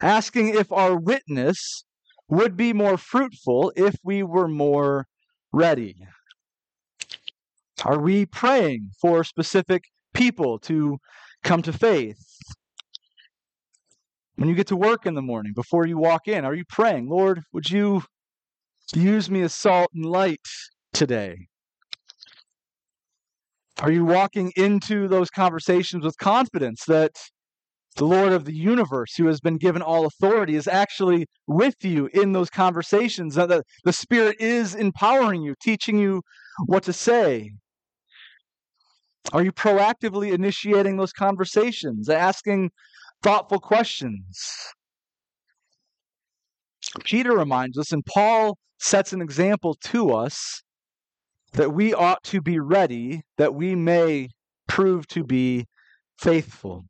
asking 0.00 0.50
if 0.50 0.70
our 0.70 0.96
witness 0.96 1.84
would 2.28 2.56
be 2.56 2.72
more 2.72 2.96
fruitful 2.96 3.72
if 3.74 3.96
we 4.04 4.22
were 4.22 4.48
more 4.48 5.06
ready. 5.52 5.96
Are 7.84 7.98
we 7.98 8.26
praying 8.26 8.90
for 9.00 9.24
specific 9.24 9.84
people 10.14 10.58
to 10.60 10.98
come 11.42 11.62
to 11.62 11.72
faith? 11.72 12.24
When 14.36 14.48
you 14.48 14.54
get 14.54 14.68
to 14.68 14.76
work 14.76 15.04
in 15.04 15.14
the 15.14 15.22
morning, 15.22 15.52
before 15.54 15.86
you 15.86 15.98
walk 15.98 16.28
in, 16.28 16.44
are 16.44 16.54
you 16.54 16.64
praying, 16.68 17.08
Lord, 17.08 17.42
would 17.52 17.70
you 17.70 18.04
use 18.94 19.30
me 19.30 19.42
as 19.42 19.54
salt 19.54 19.90
and 19.94 20.04
light 20.04 20.46
today? 20.92 21.48
Are 23.80 23.90
you 23.90 24.04
walking 24.04 24.52
into 24.56 25.08
those 25.08 25.28
conversations 25.28 26.04
with 26.04 26.16
confidence 26.18 26.84
that 26.86 27.12
the 27.96 28.04
Lord 28.04 28.32
of 28.32 28.44
the 28.44 28.54
universe, 28.54 29.14
who 29.16 29.26
has 29.26 29.40
been 29.40 29.58
given 29.58 29.82
all 29.82 30.06
authority, 30.06 30.54
is 30.54 30.68
actually 30.68 31.26
with 31.48 31.74
you 31.82 32.08
in 32.14 32.32
those 32.32 32.48
conversations, 32.48 33.34
that 33.34 33.48
the, 33.84 33.92
Spirit 33.92 34.36
is 34.40 34.74
empowering 34.74 35.42
you, 35.42 35.54
teaching 35.60 35.98
you 35.98 36.22
what 36.66 36.84
to 36.84 36.92
say? 36.92 37.50
Are 39.32 39.42
you 39.42 39.52
proactively 39.52 40.32
initiating 40.32 40.96
those 40.96 41.12
conversations, 41.12 42.08
asking 42.08 42.70
thoughtful 43.22 43.60
questions? 43.60 44.72
Peter 47.04 47.32
reminds 47.32 47.78
us, 47.78 47.92
and 47.92 48.04
Paul 48.04 48.58
sets 48.78 49.12
an 49.12 49.22
example 49.22 49.74
to 49.84 50.10
us 50.10 50.62
that 51.52 51.72
we 51.72 51.94
ought 51.94 52.22
to 52.24 52.40
be 52.40 52.58
ready 52.58 53.22
that 53.38 53.54
we 53.54 53.74
may 53.74 54.28
prove 54.66 55.06
to 55.08 55.22
be 55.22 55.66
faithful. 56.18 56.84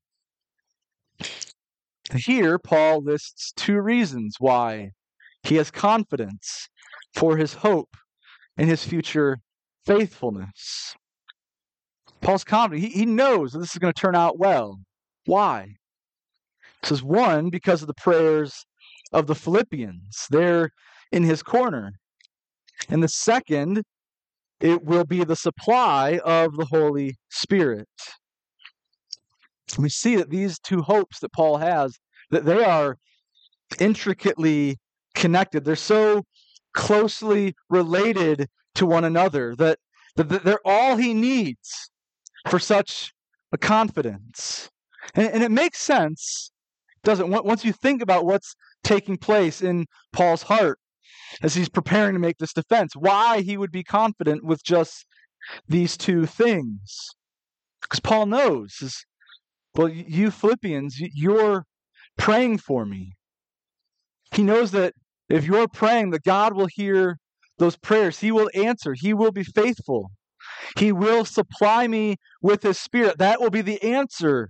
Here, 2.14 2.58
Paul 2.58 3.02
lists 3.02 3.52
two 3.56 3.80
reasons 3.80 4.36
why 4.38 4.90
he 5.42 5.56
has 5.56 5.70
confidence 5.70 6.68
for 7.14 7.36
his 7.36 7.54
hope 7.54 7.96
in 8.56 8.68
his 8.68 8.84
future 8.84 9.38
faithfulness. 9.84 10.94
Paul's 12.22 12.44
confident. 12.44 12.82
He, 12.82 13.00
he 13.00 13.06
knows 13.06 13.52
that 13.52 13.58
this 13.58 13.72
is 13.72 13.78
going 13.78 13.92
to 13.92 14.00
turn 14.00 14.14
out 14.14 14.38
well. 14.38 14.80
Why? 15.26 15.76
He 16.80 16.86
says, 16.86 17.02
one, 17.02 17.50
because 17.50 17.82
of 17.82 17.88
the 17.88 17.94
prayers 17.94 18.64
of 19.12 19.26
the 19.26 19.34
Philippians. 19.34 20.26
They're 20.30 20.70
in 21.10 21.24
his 21.24 21.42
corner. 21.42 21.92
And 22.88 23.02
the 23.02 23.08
second, 23.08 23.82
it 24.60 24.84
will 24.84 25.04
be 25.04 25.24
the 25.24 25.36
supply 25.36 26.20
of 26.24 26.56
the 26.56 26.64
Holy 26.64 27.16
Spirit. 27.30 27.88
We 29.78 29.88
see 29.88 30.16
that 30.16 30.30
these 30.30 30.58
two 30.58 30.82
hopes 30.82 31.20
that 31.20 31.32
Paul 31.32 31.58
has, 31.58 31.98
that 32.30 32.44
they 32.44 32.64
are 32.64 32.96
intricately 33.78 34.78
connected. 35.14 35.64
They're 35.64 35.76
so 35.76 36.22
closely 36.74 37.54
related 37.68 38.48
to 38.76 38.86
one 38.86 39.04
another 39.04 39.54
that, 39.56 39.78
that 40.16 40.44
they're 40.44 40.60
all 40.64 40.96
he 40.96 41.14
needs 41.14 41.90
for 42.48 42.58
such 42.58 43.12
a 43.52 43.58
confidence. 43.58 44.70
And, 45.14 45.28
and 45.28 45.42
it 45.42 45.50
makes 45.50 45.78
sense, 45.78 46.50
doesn't 47.04 47.30
once 47.30 47.64
you 47.64 47.72
think 47.72 48.02
about 48.02 48.24
what's 48.24 48.54
taking 48.84 49.16
place 49.16 49.62
in 49.62 49.86
Paul's 50.12 50.42
heart 50.42 50.78
as 51.42 51.54
he's 51.54 51.68
preparing 51.68 52.14
to 52.14 52.20
make 52.20 52.38
this 52.38 52.52
defense, 52.52 52.94
why 52.94 53.40
he 53.40 53.56
would 53.56 53.72
be 53.72 53.82
confident 53.84 54.44
with 54.44 54.62
just 54.62 55.06
these 55.68 55.96
two 55.96 56.26
things. 56.26 57.08
Because 57.80 58.00
Paul 58.00 58.26
knows, 58.26 58.74
is, 58.80 59.04
well, 59.74 59.88
you 59.88 60.30
Philippians, 60.30 60.96
you're 60.98 61.64
praying 62.16 62.58
for 62.58 62.84
me. 62.84 63.14
He 64.32 64.42
knows 64.42 64.70
that 64.72 64.94
if 65.28 65.44
you're 65.44 65.68
praying, 65.68 66.10
that 66.10 66.24
God 66.24 66.54
will 66.54 66.68
hear 66.70 67.18
those 67.58 67.76
prayers. 67.76 68.18
He 68.18 68.30
will 68.30 68.50
answer. 68.54 68.94
He 68.94 69.14
will 69.14 69.32
be 69.32 69.44
faithful. 69.44 70.10
He 70.76 70.92
will 70.92 71.24
supply 71.24 71.86
me 71.86 72.16
with 72.40 72.62
His 72.62 72.78
Spirit. 72.78 73.18
That 73.18 73.40
will 73.40 73.50
be 73.50 73.62
the 73.62 73.82
answer 73.82 74.48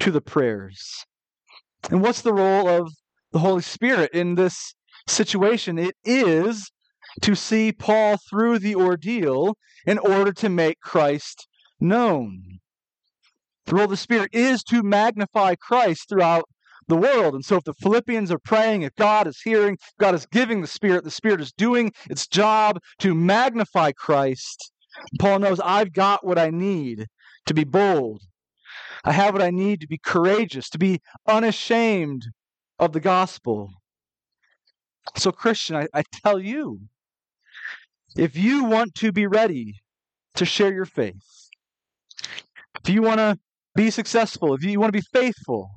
to 0.00 0.10
the 0.10 0.20
prayers. 0.20 1.04
And 1.90 2.02
what's 2.02 2.22
the 2.22 2.34
role 2.34 2.68
of 2.68 2.92
the 3.32 3.38
Holy 3.38 3.62
Spirit 3.62 4.12
in 4.12 4.34
this 4.34 4.74
situation? 5.06 5.78
It 5.78 5.94
is 6.04 6.70
to 7.22 7.34
see 7.34 7.72
Paul 7.72 8.18
through 8.28 8.58
the 8.58 8.74
ordeal 8.74 9.56
in 9.86 9.98
order 9.98 10.32
to 10.32 10.48
make 10.48 10.80
Christ 10.80 11.48
known. 11.80 12.58
The 13.66 13.74
role 13.74 13.84
of 13.84 13.90
the 13.90 13.96
Spirit 13.96 14.30
is 14.32 14.62
to 14.64 14.82
magnify 14.82 15.54
Christ 15.56 16.08
throughout 16.08 16.44
the 16.88 16.96
world. 16.96 17.34
And 17.34 17.44
so, 17.44 17.56
if 17.56 17.64
the 17.64 17.74
Philippians 17.74 18.30
are 18.32 18.38
praying, 18.38 18.82
if 18.82 18.94
God 18.96 19.26
is 19.26 19.40
hearing, 19.42 19.76
God 20.00 20.14
is 20.14 20.26
giving 20.26 20.60
the 20.60 20.66
Spirit, 20.66 21.04
the 21.04 21.10
Spirit 21.10 21.40
is 21.40 21.52
doing 21.52 21.92
its 22.08 22.26
job 22.26 22.80
to 23.00 23.14
magnify 23.14 23.92
Christ. 23.92 24.72
Paul 25.18 25.40
knows 25.40 25.60
I've 25.60 25.92
got 25.92 26.24
what 26.26 26.38
I 26.38 26.50
need 26.50 27.06
to 27.46 27.54
be 27.54 27.64
bold. 27.64 28.22
I 29.04 29.12
have 29.12 29.34
what 29.34 29.42
I 29.42 29.50
need 29.50 29.80
to 29.80 29.86
be 29.86 29.98
courageous, 29.98 30.68
to 30.70 30.78
be 30.78 31.00
unashamed 31.26 32.26
of 32.78 32.92
the 32.92 33.00
gospel. 33.00 33.70
So, 35.16 35.32
Christian, 35.32 35.76
I, 35.76 35.86
I 35.94 36.02
tell 36.24 36.38
you, 36.38 36.80
if 38.16 38.36
you 38.36 38.64
want 38.64 38.94
to 38.96 39.12
be 39.12 39.26
ready 39.26 39.74
to 40.34 40.44
share 40.44 40.72
your 40.72 40.84
faith, 40.84 41.14
if 42.84 42.88
you 42.88 43.02
want 43.02 43.18
to 43.18 43.38
be 43.74 43.90
successful, 43.90 44.54
if 44.54 44.62
you 44.62 44.78
want 44.80 44.92
to 44.92 44.98
be 44.98 45.06
faithful, 45.12 45.70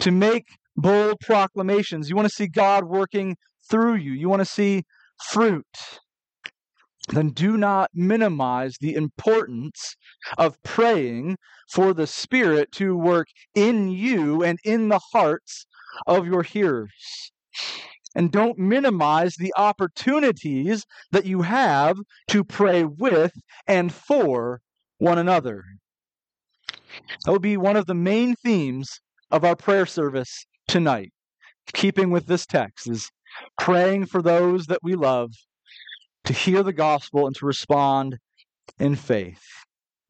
to 0.00 0.10
make 0.10 0.46
bold 0.76 1.18
proclamations, 1.20 2.08
you 2.08 2.16
want 2.16 2.28
to 2.28 2.34
see 2.34 2.46
God 2.46 2.84
working 2.84 3.36
through 3.70 3.96
you, 3.96 4.12
you 4.12 4.28
want 4.28 4.40
to 4.40 4.46
see 4.46 4.82
fruit, 5.28 5.66
then 7.12 7.30
do 7.30 7.56
not 7.56 7.90
minimize 7.94 8.76
the 8.80 8.94
importance 8.94 9.96
of 10.38 10.62
praying 10.62 11.36
for 11.70 11.92
the 11.92 12.06
Spirit 12.06 12.72
to 12.72 12.96
work 12.96 13.28
in 13.54 13.88
you 13.88 14.42
and 14.42 14.58
in 14.64 14.88
the 14.88 15.00
hearts 15.12 15.66
of 16.06 16.26
your 16.26 16.42
hearers. 16.42 17.32
And 18.14 18.32
don't 18.32 18.58
minimize 18.58 19.36
the 19.36 19.52
opportunities 19.56 20.84
that 21.12 21.26
you 21.26 21.42
have 21.42 21.96
to 22.28 22.42
pray 22.42 22.84
with 22.84 23.32
and 23.66 23.92
for 23.92 24.60
one 24.98 25.18
another. 25.18 25.62
That 27.24 27.32
will 27.32 27.38
be 27.38 27.56
one 27.56 27.76
of 27.76 27.86
the 27.86 27.94
main 27.94 28.34
themes 28.36 29.00
of 29.30 29.44
our 29.44 29.54
prayer 29.54 29.86
service 29.86 30.44
tonight, 30.66 31.12
keeping 31.72 32.10
with 32.10 32.26
this 32.26 32.46
text, 32.46 32.90
is 32.90 33.10
praying 33.58 34.06
for 34.06 34.22
those 34.22 34.66
that 34.66 34.80
we 34.82 34.96
love 34.96 35.30
to 36.30 36.36
hear 36.36 36.62
the 36.62 36.72
gospel 36.72 37.26
and 37.26 37.34
to 37.34 37.44
respond 37.44 38.16
in 38.78 38.94
faith. 38.94 39.42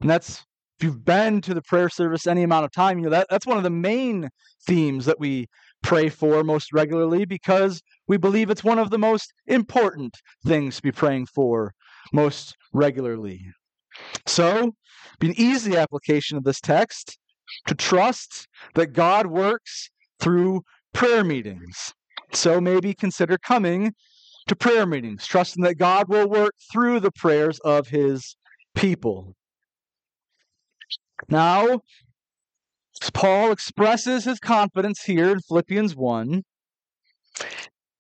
And 0.03 0.11
that's 0.11 0.45
if 0.79 0.85
you've 0.85 1.03
been 1.03 1.41
to 1.41 1.55
the 1.55 1.63
prayer 1.63 1.89
service 1.89 2.27
any 2.27 2.43
amount 2.43 2.67
of 2.67 2.73
time, 2.73 2.99
you 2.99 3.05
know 3.05 3.11
that 3.11 3.29
that's 3.31 3.47
one 3.47 3.57
of 3.57 3.63
the 3.63 3.71
main 3.71 4.29
themes 4.67 5.07
that 5.07 5.19
we 5.19 5.47
pray 5.83 6.11
for 6.11 6.45
most 6.45 6.75
regularly 6.75 7.25
because 7.25 7.81
we 8.07 8.19
believe 8.19 8.51
it's 8.51 8.63
one 8.63 8.79
of 8.79 8.91
the 8.91 8.99
most 8.99 9.33
important 9.47 10.15
things 10.45 10.77
to 10.77 10.83
be 10.83 10.93
praying 10.93 11.25
for 11.25 11.73
most 12.13 12.55
regularly. 12.75 13.47
So, 14.27 14.73
be 15.21 15.29
an 15.29 15.35
easy 15.39 15.75
application 15.75 16.37
of 16.37 16.45
this 16.45 16.61
text 16.61 17.19
to 17.67 17.75
trust 17.75 18.47
that 18.75 18.93
God 18.93 19.27
works 19.27 19.89
through 20.19 20.65
prayer 20.93 21.25
meetings. 21.25 21.95
So 22.33 22.61
maybe 22.61 22.93
consider 22.93 23.39
coming 23.39 23.95
to 24.47 24.57
prayer 24.57 24.87
meetings, 24.87 25.27
trusting 25.27 25.63
that 25.65 25.77
God 25.77 26.09
will 26.09 26.29
work 26.29 26.55
through 26.73 27.01
the 27.01 27.13
prayers 27.13 27.59
of 27.61 27.89
his 27.89 28.37
people. 28.75 29.35
Now, 31.29 31.81
Paul 33.13 33.53
expresses 33.53 34.25
his 34.25 34.39
confidence 34.39 35.03
here 35.03 35.31
in 35.31 35.41
Philippians 35.41 35.95
1. 35.95 36.43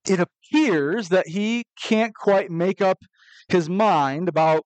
It 0.08 0.20
appears 0.20 1.08
that 1.08 1.28
he 1.28 1.64
can't 1.80 2.14
quite 2.14 2.50
make 2.50 2.80
up 2.80 2.98
his 3.48 3.68
mind 3.68 4.28
about 4.28 4.64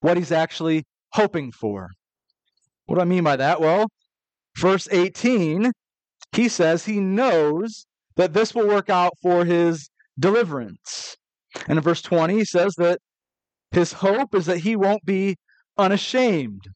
what 0.00 0.16
he's 0.16 0.32
actually 0.32 0.84
hoping 1.12 1.52
for. 1.52 1.90
What 2.86 2.96
do 2.96 3.02
I 3.02 3.04
mean 3.04 3.24
by 3.24 3.36
that? 3.36 3.60
Well, 3.60 3.88
verse 4.58 4.88
18, 4.90 5.72
he 6.32 6.48
says 6.48 6.84
he 6.84 7.00
knows 7.00 7.86
that 8.16 8.32
this 8.32 8.54
will 8.54 8.66
work 8.66 8.90
out 8.90 9.12
for 9.22 9.44
his 9.44 9.88
deliverance. 10.18 11.16
And 11.68 11.78
in 11.78 11.82
verse 11.82 12.02
20, 12.02 12.34
he 12.34 12.44
says 12.44 12.74
that 12.78 12.98
his 13.70 13.92
hope 13.94 14.34
is 14.34 14.46
that 14.46 14.58
he 14.58 14.76
won't 14.76 15.04
be 15.04 15.36
unashamed, 15.78 16.66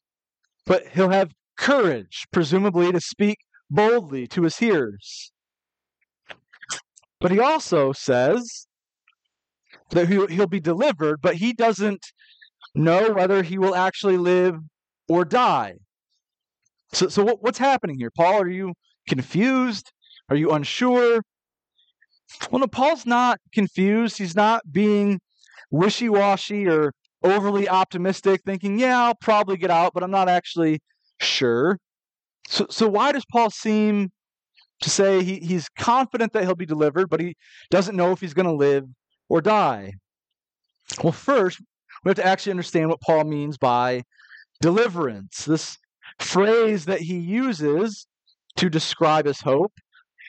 but 0.65 0.87
he'll 0.89 1.11
have 1.11 1.33
courage, 1.57 2.25
presumably 2.33 2.93
to 2.93 3.01
speak 3.01 3.39
boldly 3.71 4.27
to 4.29 4.43
his 4.43 4.59
hearers. 4.59 5.33
But 7.21 7.31
he 7.33 7.41
also 7.41 7.93
says 7.93 8.67
that 9.91 10.09
he'll, 10.09 10.47
be 10.47 10.61
delivered, 10.61 11.21
but 11.23 11.37
he 11.37 11.53
doesn't 11.53 12.07
know 12.75 13.13
whether 13.13 13.43
he 13.43 13.59
will 13.59 13.75
actually 13.75 14.19
live 14.19 14.57
or 15.09 15.25
die. 15.25 15.75
So, 16.93 17.09
so 17.09 17.25
what's 17.41 17.59
happening 17.59 17.97
here? 17.99 18.11
Paul, 18.11 18.43
are 18.43 18.49
you 18.49 18.75
confused? 19.09 19.91
Are 20.29 20.37
you 20.37 20.53
unsure? 20.53 21.23
Well, 22.51 22.61
no, 22.61 22.67
Paul's 22.67 23.07
not 23.07 23.41
confused. 23.53 24.19
He's 24.19 24.37
not 24.37 24.63
being 24.71 25.21
wishy 25.71 26.09
washy 26.09 26.69
or 26.69 26.93
overly 27.23 27.69
optimistic, 27.69 28.43
thinking, 28.45 28.79
yeah, 28.79 29.03
I'll 29.03 29.15
probably 29.15 29.57
get 29.57 29.71
out, 29.71 29.93
but 29.95 30.03
I'm 30.03 30.11
not 30.11 30.29
actually 30.29 30.81
sure. 31.21 31.79
So, 32.49 32.67
so 32.71 32.89
why 32.89 33.13
does 33.13 33.25
Paul 33.31 33.51
seem 33.51 34.11
to 34.83 34.91
say 34.91 35.23
he, 35.23 35.39
he's 35.41 35.69
confident 35.79 36.33
that 36.33 36.45
he'll 36.45 36.55
be 36.55 36.67
delivered, 36.67 37.09
but 37.09 37.21
he 37.21 37.35
doesn't 37.71 37.97
know 37.97 38.13
if 38.13 38.21
he's 38.21 38.35
going 38.35 38.47
to 38.47 38.53
live 38.53 38.85
or 39.29 39.41
die? 39.41 39.93
Well, 41.03 41.13
first, 41.13 41.61
we 42.05 42.11
have 42.11 42.17
to 42.17 42.27
actually 42.27 42.53
understand 42.53 42.89
what 42.89 43.01
Paul 43.01 43.25
means 43.25 43.59
by 43.59 44.03
deliverance. 44.61 45.45
This 45.45 45.77
phrase 46.21 46.85
that 46.85 47.01
he 47.01 47.17
uses 47.19 48.07
to 48.57 48.71
describe 48.71 49.27
his 49.27 49.41
hope 49.41 49.73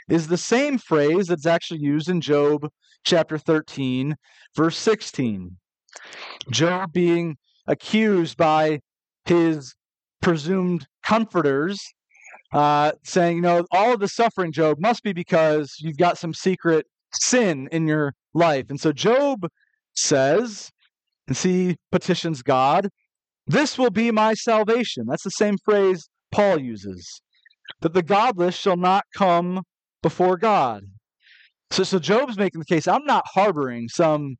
is 0.09 0.27
the 0.27 0.37
same 0.37 0.77
phrase 0.77 1.27
that's 1.27 1.45
actually 1.45 1.79
used 1.79 2.09
in 2.09 2.21
Job 2.21 2.69
chapter 3.03 3.37
13, 3.37 4.15
verse 4.55 4.77
16. 4.77 5.57
Job 6.51 6.93
being 6.93 7.37
accused 7.67 8.37
by 8.37 8.79
his 9.25 9.75
presumed 10.21 10.87
comforters, 11.03 11.79
uh, 12.53 12.93
saying, 13.03 13.37
you 13.37 13.41
know, 13.41 13.65
all 13.71 13.93
of 13.93 13.99
the 13.99 14.07
suffering, 14.07 14.51
Job, 14.51 14.77
must 14.79 15.03
be 15.03 15.13
because 15.13 15.75
you've 15.79 15.97
got 15.97 16.17
some 16.17 16.33
secret 16.33 16.85
sin 17.13 17.67
in 17.71 17.87
your 17.87 18.13
life. 18.33 18.65
And 18.69 18.79
so 18.79 18.91
Job 18.91 19.47
says, 19.93 20.71
and 21.27 21.35
see, 21.35 21.75
petitions 21.91 22.41
God, 22.41 22.89
this 23.47 23.77
will 23.77 23.89
be 23.89 24.11
my 24.11 24.33
salvation. 24.33 25.05
That's 25.07 25.23
the 25.23 25.31
same 25.31 25.57
phrase 25.63 26.09
Paul 26.31 26.59
uses. 26.59 27.21
That 27.81 27.93
the 27.93 28.03
godless 28.03 28.55
shall 28.55 28.77
not 28.77 29.03
come 29.13 29.63
before 30.01 30.37
God. 30.37 30.83
So, 31.71 31.83
so 31.83 31.99
Job's 31.99 32.37
making 32.37 32.59
the 32.59 32.65
case 32.65 32.87
I'm 32.87 33.05
not 33.05 33.25
harboring 33.27 33.89
some 33.89 34.35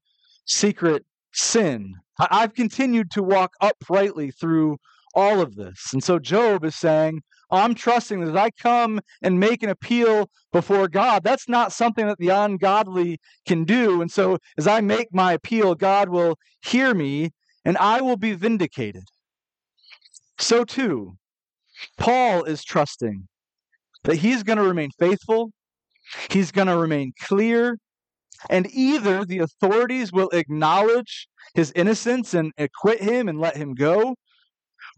secret 0.45 1.05
sin. 1.33 1.93
I, 2.19 2.27
I've 2.31 2.53
continued 2.53 3.11
to 3.11 3.23
walk 3.23 3.53
uprightly 3.61 4.31
through 4.31 4.77
all 5.13 5.41
of 5.41 5.55
this. 5.55 5.93
And 5.93 6.03
so 6.03 6.19
Job 6.19 6.63
is 6.63 6.75
saying, 6.75 7.21
I'm 7.49 7.75
trusting 7.75 8.25
that 8.25 8.37
I 8.37 8.51
come 8.51 8.99
and 9.21 9.39
make 9.39 9.63
an 9.63 9.69
appeal 9.69 10.29
before 10.51 10.87
God, 10.87 11.23
that's 11.23 11.47
not 11.47 11.71
something 11.71 12.05
that 12.07 12.17
the 12.17 12.29
ungodly 12.29 13.19
can 13.47 13.63
do. 13.63 14.01
And 14.01 14.11
so 14.11 14.37
as 14.57 14.67
I 14.67 14.81
make 14.81 15.07
my 15.13 15.33
appeal, 15.33 15.75
God 15.75 16.09
will 16.09 16.37
hear 16.65 16.93
me 16.93 17.31
and 17.63 17.77
I 17.77 18.01
will 18.01 18.17
be 18.17 18.33
vindicated. 18.33 19.03
So 20.39 20.63
too, 20.63 21.17
Paul 21.97 22.43
is 22.43 22.63
trusting 22.63 23.27
that 24.07 24.15
he's 24.15 24.41
going 24.41 24.57
to 24.57 24.63
remain 24.63 24.89
faithful, 24.97 25.51
he's 26.31 26.51
going 26.51 26.67
to 26.67 26.77
remain 26.77 27.11
clear, 27.21 27.77
and 28.49 28.65
either 28.71 29.25
the 29.25 29.39
authorities 29.39 30.13
will 30.13 30.29
acknowledge 30.29 31.27
his 31.55 31.73
innocence 31.75 32.33
and 32.33 32.53
acquit 32.57 33.01
him 33.01 33.27
and 33.27 33.37
let 33.37 33.57
him 33.57 33.73
go, 33.73 34.15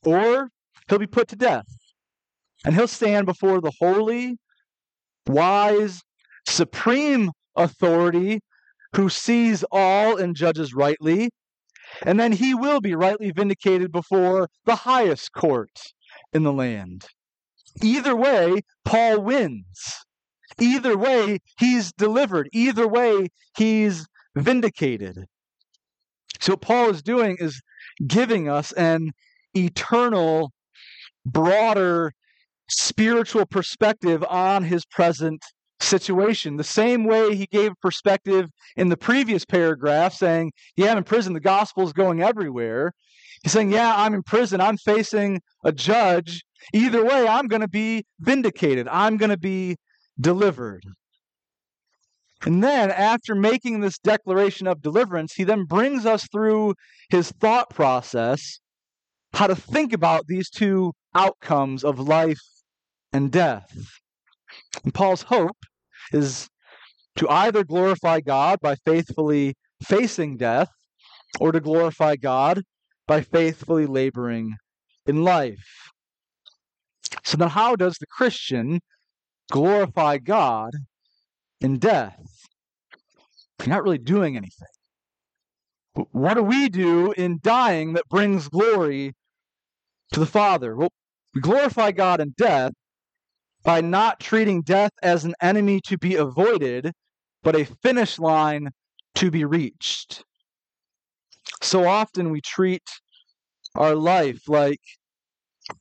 or 0.06 0.50
he'll 0.88 1.00
be 1.00 1.08
put 1.08 1.28
to 1.30 1.36
death. 1.36 1.66
And 2.64 2.76
he'll 2.76 2.88
stand 2.88 3.26
before 3.26 3.62
the 3.62 3.72
holy, 3.80 4.38
wise, 5.26 6.02
supreme 6.48 7.32
authority 7.56 8.42
who 8.96 9.10
sees 9.10 9.66
all 9.72 10.18
and 10.18 10.36
judges 10.36 10.76
rightly. 10.76 11.32
And 12.04 12.20
then 12.20 12.32
he 12.32 12.54
will 12.54 12.80
be 12.80 12.94
rightly 12.94 13.32
vindicated 13.32 13.92
before 13.92 14.50
the 14.66 14.76
highest 14.76 15.32
court 15.34 15.82
in 16.32 16.44
the 16.44 16.54
land. 16.54 17.08
Either 17.82 18.16
way, 18.16 18.62
Paul 18.86 19.22
wins. 19.22 20.06
Either 20.60 20.98
way, 20.98 21.40
he's 21.58 21.92
delivered. 21.94 22.50
Either 22.52 22.88
way, 22.88 23.30
he's 23.58 24.08
vindicated. 24.36 25.26
So, 26.40 26.56
Paul 26.56 26.90
is 26.90 27.02
doing 27.02 27.38
is 27.40 27.62
giving 28.06 28.50
us 28.50 28.72
an 28.74 29.12
eternal, 29.56 30.52
broader 31.26 32.14
spiritual 32.70 33.46
perspective 33.46 34.24
on 34.30 34.64
his 34.64 34.86
present 34.86 35.42
situation. 35.82 36.58
The 36.58 36.64
same 36.64 37.06
way 37.06 37.36
he 37.36 37.46
gave 37.48 37.72
perspective 37.82 38.50
in 38.76 38.90
the 38.90 38.98
previous 38.98 39.46
paragraph, 39.46 40.14
saying, 40.14 40.52
Yeah, 40.76 40.92
I'm 40.92 41.00
in 41.00 41.04
prison, 41.04 41.34
the 41.34 41.40
gospel 41.40 41.84
is 41.84 41.94
going 41.94 42.22
everywhere. 42.22 42.94
He's 43.44 43.52
saying, 43.52 43.72
Yeah, 43.72 43.94
I'm 43.96 44.14
in 44.14 44.24
prison, 44.24 44.62
I'm 44.62 44.78
facing 44.78 45.42
a 45.64 45.72
judge. 45.72 46.44
Either 46.74 47.04
way, 47.04 47.28
I'm 47.28 47.48
going 47.48 47.62
to 47.62 47.70
be 47.70 48.04
vindicated, 48.20 48.88
I'm 48.90 49.18
going 49.18 49.30
to 49.30 49.38
be 49.38 49.78
delivered. 50.20 50.84
And 52.46 52.64
then, 52.64 52.90
after 52.90 53.36
making 53.36 53.82
this 53.82 54.00
declaration 54.00 54.66
of 54.66 54.82
deliverance, 54.82 55.34
he 55.34 55.44
then 55.44 55.66
brings 55.66 56.06
us 56.06 56.26
through 56.32 56.76
his 57.10 57.32
thought 57.32 57.70
process 57.70 58.60
how 59.34 59.48
to 59.48 59.56
think 59.56 59.94
about 59.94 60.28
these 60.28 60.50
two 60.50 60.94
outcomes 61.14 61.84
of 61.84 62.00
life 62.00 62.42
and 63.12 63.32
death. 63.32 63.72
And 64.84 64.94
Paul's 64.94 65.24
hope 65.24 65.58
is 66.14 66.48
to 67.18 67.30
either 67.30 67.64
glorify 67.64 68.22
God 68.22 68.60
by 68.62 68.76
faithfully 68.86 69.56
facing 69.84 70.38
death 70.38 70.70
or 71.40 71.52
to 71.52 71.60
glorify 71.60 72.16
God 72.16 72.64
by 73.10 73.22
faithfully 73.22 73.88
laboring 73.88 74.56
in 75.08 75.24
life. 75.24 75.90
So 77.24 77.38
then, 77.38 77.50
how 77.50 77.76
does 77.76 77.98
the 77.98 78.06
Christian 78.06 78.82
glorify 79.52 80.20
God 80.20 80.74
in 81.60 81.80
death? 81.80 82.22
You're 83.60 83.70
not 83.70 83.84
really 83.84 83.98
doing 83.98 84.38
anything. 84.38 84.68
What 86.12 86.36
do 86.36 86.44
we 86.44 86.70
do 86.70 87.12
in 87.14 87.40
dying 87.42 87.94
that 87.94 88.08
brings 88.10 88.48
glory 88.48 89.14
to 90.14 90.20
the 90.20 90.28
Father? 90.28 90.76
Well, 90.76 90.90
we 91.34 91.42
glorify 91.42 91.92
God 91.92 92.22
in 92.22 92.36
death 92.38 92.74
by 93.64 93.82
not 93.82 94.20
treating 94.20 94.62
death 94.62 94.92
as 95.02 95.26
an 95.26 95.34
enemy 95.42 95.82
to 95.88 95.98
be 95.98 96.16
avoided, 96.16 96.92
but 97.42 97.56
a 97.56 97.66
finish 97.82 98.20
line 98.20 98.70
to 99.16 99.32
be 99.32 99.46
reached. 99.46 100.24
So 101.62 101.88
often 101.88 102.32
we 102.32 102.42
treat 102.42 102.84
our 103.76 103.96
life 103.96 104.42
like 104.48 104.80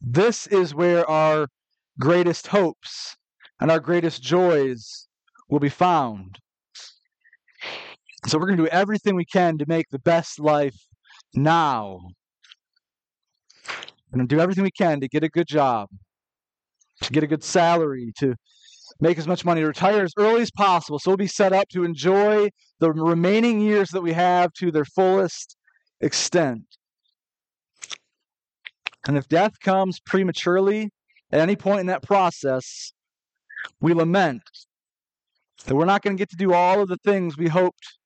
this 0.00 0.46
is 0.46 0.74
where 0.74 1.08
our 1.08 1.48
greatest 1.98 2.48
hopes 2.48 3.16
and 3.60 3.70
our 3.70 3.80
greatest 3.80 4.22
joys 4.22 5.08
will 5.48 5.60
be 5.60 5.68
found. 5.68 6.38
So 8.26 8.38
we're 8.38 8.46
going 8.46 8.58
to 8.58 8.64
do 8.64 8.68
everything 8.68 9.14
we 9.14 9.24
can 9.24 9.58
to 9.58 9.64
make 9.68 9.86
the 9.90 9.98
best 10.00 10.40
life 10.40 10.76
now. 11.34 12.00
We're 14.10 14.18
going 14.18 14.28
to 14.28 14.34
do 14.34 14.40
everything 14.40 14.64
we 14.64 14.70
can 14.70 15.00
to 15.00 15.08
get 15.08 15.22
a 15.22 15.28
good 15.28 15.46
job, 15.46 15.88
to 17.02 17.12
get 17.12 17.22
a 17.22 17.26
good 17.26 17.44
salary, 17.44 18.12
to 18.18 18.34
make 19.00 19.18
as 19.18 19.28
much 19.28 19.44
money, 19.44 19.60
to 19.60 19.66
retire 19.68 20.02
as 20.02 20.12
early 20.18 20.42
as 20.42 20.50
possible. 20.50 20.98
So 20.98 21.10
we'll 21.10 21.16
be 21.16 21.26
set 21.26 21.52
up 21.52 21.68
to 21.68 21.84
enjoy 21.84 22.48
the 22.80 22.92
remaining 22.92 23.60
years 23.60 23.90
that 23.90 24.02
we 24.02 24.12
have 24.12 24.52
to 24.54 24.72
their 24.72 24.84
fullest 24.84 25.56
extent. 26.00 26.64
And 29.06 29.16
if 29.16 29.28
death 29.28 29.58
comes 29.60 30.00
prematurely 30.00 30.90
at 31.32 31.40
any 31.40 31.56
point 31.56 31.80
in 31.80 31.86
that 31.86 32.02
process, 32.02 32.92
we 33.80 33.94
lament 33.94 34.42
that 35.66 35.74
we're 35.74 35.84
not 35.84 36.02
going 36.02 36.16
to 36.16 36.20
get 36.20 36.30
to 36.30 36.36
do 36.36 36.52
all 36.52 36.80
of 36.80 36.88
the 36.88 36.98
things 37.04 37.36
we 37.36 37.48
hoped 37.48 37.98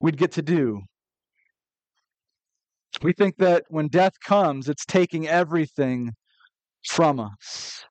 we'd 0.00 0.16
get 0.16 0.32
to 0.32 0.42
do. 0.42 0.82
We 3.02 3.12
think 3.12 3.36
that 3.38 3.64
when 3.68 3.88
death 3.88 4.14
comes, 4.24 4.68
it's 4.68 4.84
taking 4.84 5.26
everything 5.26 6.12
from 6.86 7.18
us. 7.18 7.84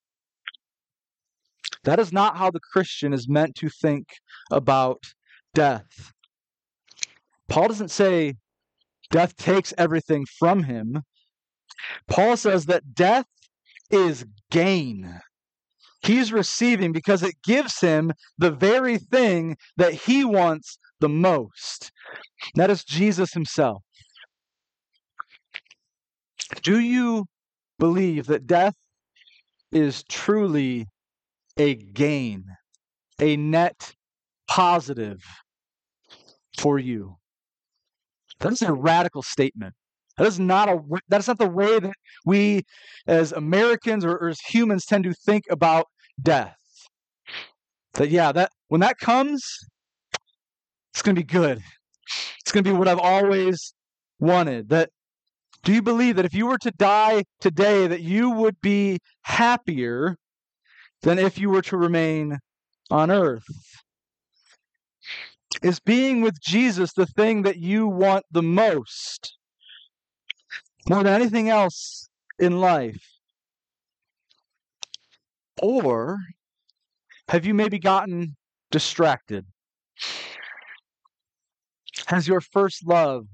That 1.83 1.99
is 1.99 2.13
not 2.13 2.37
how 2.37 2.49
the 2.49 2.61
Christian 2.61 3.13
is 3.13 3.27
meant 3.27 3.55
to 3.55 3.69
think 3.69 4.07
about 4.51 5.03
death. 5.53 6.13
Paul 7.49 7.67
doesn't 7.67 7.91
say 7.91 8.35
death 9.13 9.35
takes 9.37 9.73
everything 9.77 10.25
from 10.39 10.63
him. 10.63 11.03
Paul 12.07 12.35
says 12.35 12.65
that 12.65 12.95
death 12.95 13.27
is 13.91 14.25
gain. 14.49 15.21
He's 16.01 16.33
receiving 16.33 16.91
because 16.91 17.21
it 17.21 17.35
gives 17.43 17.79
him 17.79 18.11
the 18.39 18.49
very 18.49 18.97
thing 18.97 19.55
that 19.77 19.93
he 19.93 20.25
wants 20.25 20.79
the 20.99 21.09
most. 21.09 21.91
That 22.55 22.71
is 22.71 22.83
Jesus 22.83 23.33
himself. 23.33 23.83
Do 26.63 26.79
you 26.79 27.25
believe 27.77 28.25
that 28.27 28.47
death 28.47 28.75
is 29.71 30.03
truly 30.09 30.87
a 31.55 31.75
gain, 31.75 32.45
a 33.21 33.37
net 33.37 33.93
positive 34.47 35.21
for 36.57 36.79
you? 36.79 37.17
That 38.43 38.51
is 38.51 38.61
a 38.61 38.73
radical 38.73 39.23
statement. 39.23 39.73
That 40.17 40.27
is 40.27 40.37
not 40.37 40.67
a 40.67 40.79
that 41.07 41.21
is 41.21 41.27
not 41.27 41.39
the 41.39 41.49
way 41.49 41.79
that 41.79 41.93
we 42.25 42.63
as 43.07 43.31
Americans 43.31 44.03
or, 44.03 44.17
or 44.17 44.27
as 44.27 44.39
humans 44.41 44.85
tend 44.85 45.05
to 45.05 45.13
think 45.13 45.45
about 45.49 45.87
death. 46.21 46.57
That 47.93 48.09
yeah, 48.09 48.33
that 48.33 48.51
when 48.67 48.81
that 48.81 48.97
comes, 48.97 49.43
it's 50.93 51.01
going 51.01 51.15
to 51.15 51.21
be 51.21 51.25
good. 51.25 51.63
It's 52.41 52.51
going 52.51 52.65
to 52.65 52.69
be 52.69 52.77
what 52.77 52.89
I've 52.89 52.99
always 52.99 53.73
wanted. 54.19 54.67
That 54.69 54.89
do 55.63 55.73
you 55.73 55.81
believe 55.81 56.17
that 56.17 56.25
if 56.25 56.33
you 56.33 56.45
were 56.45 56.57
to 56.59 56.71
die 56.71 57.23
today 57.39 57.87
that 57.87 58.01
you 58.01 58.29
would 58.29 58.59
be 58.61 58.99
happier 59.21 60.17
than 61.01 61.17
if 61.17 61.37
you 61.37 61.49
were 61.49 61.61
to 61.61 61.77
remain 61.77 62.39
on 62.91 63.09
earth? 63.09 63.45
Is 65.61 65.79
being 65.79 66.21
with 66.21 66.41
Jesus 66.41 66.93
the 66.93 67.05
thing 67.05 67.43
that 67.43 67.57
you 67.57 67.87
want 67.87 68.25
the 68.31 68.41
most? 68.41 69.37
More 70.89 71.03
than 71.03 71.13
anything 71.13 71.49
else 71.49 72.09
in 72.39 72.59
life? 72.59 73.01
Or 75.61 76.17
have 77.29 77.45
you 77.45 77.53
maybe 77.53 77.79
gotten 77.79 78.35
distracted? 78.71 79.45
Has 82.07 82.27
your 82.27 82.41
first 82.41 82.85
love 82.85 83.27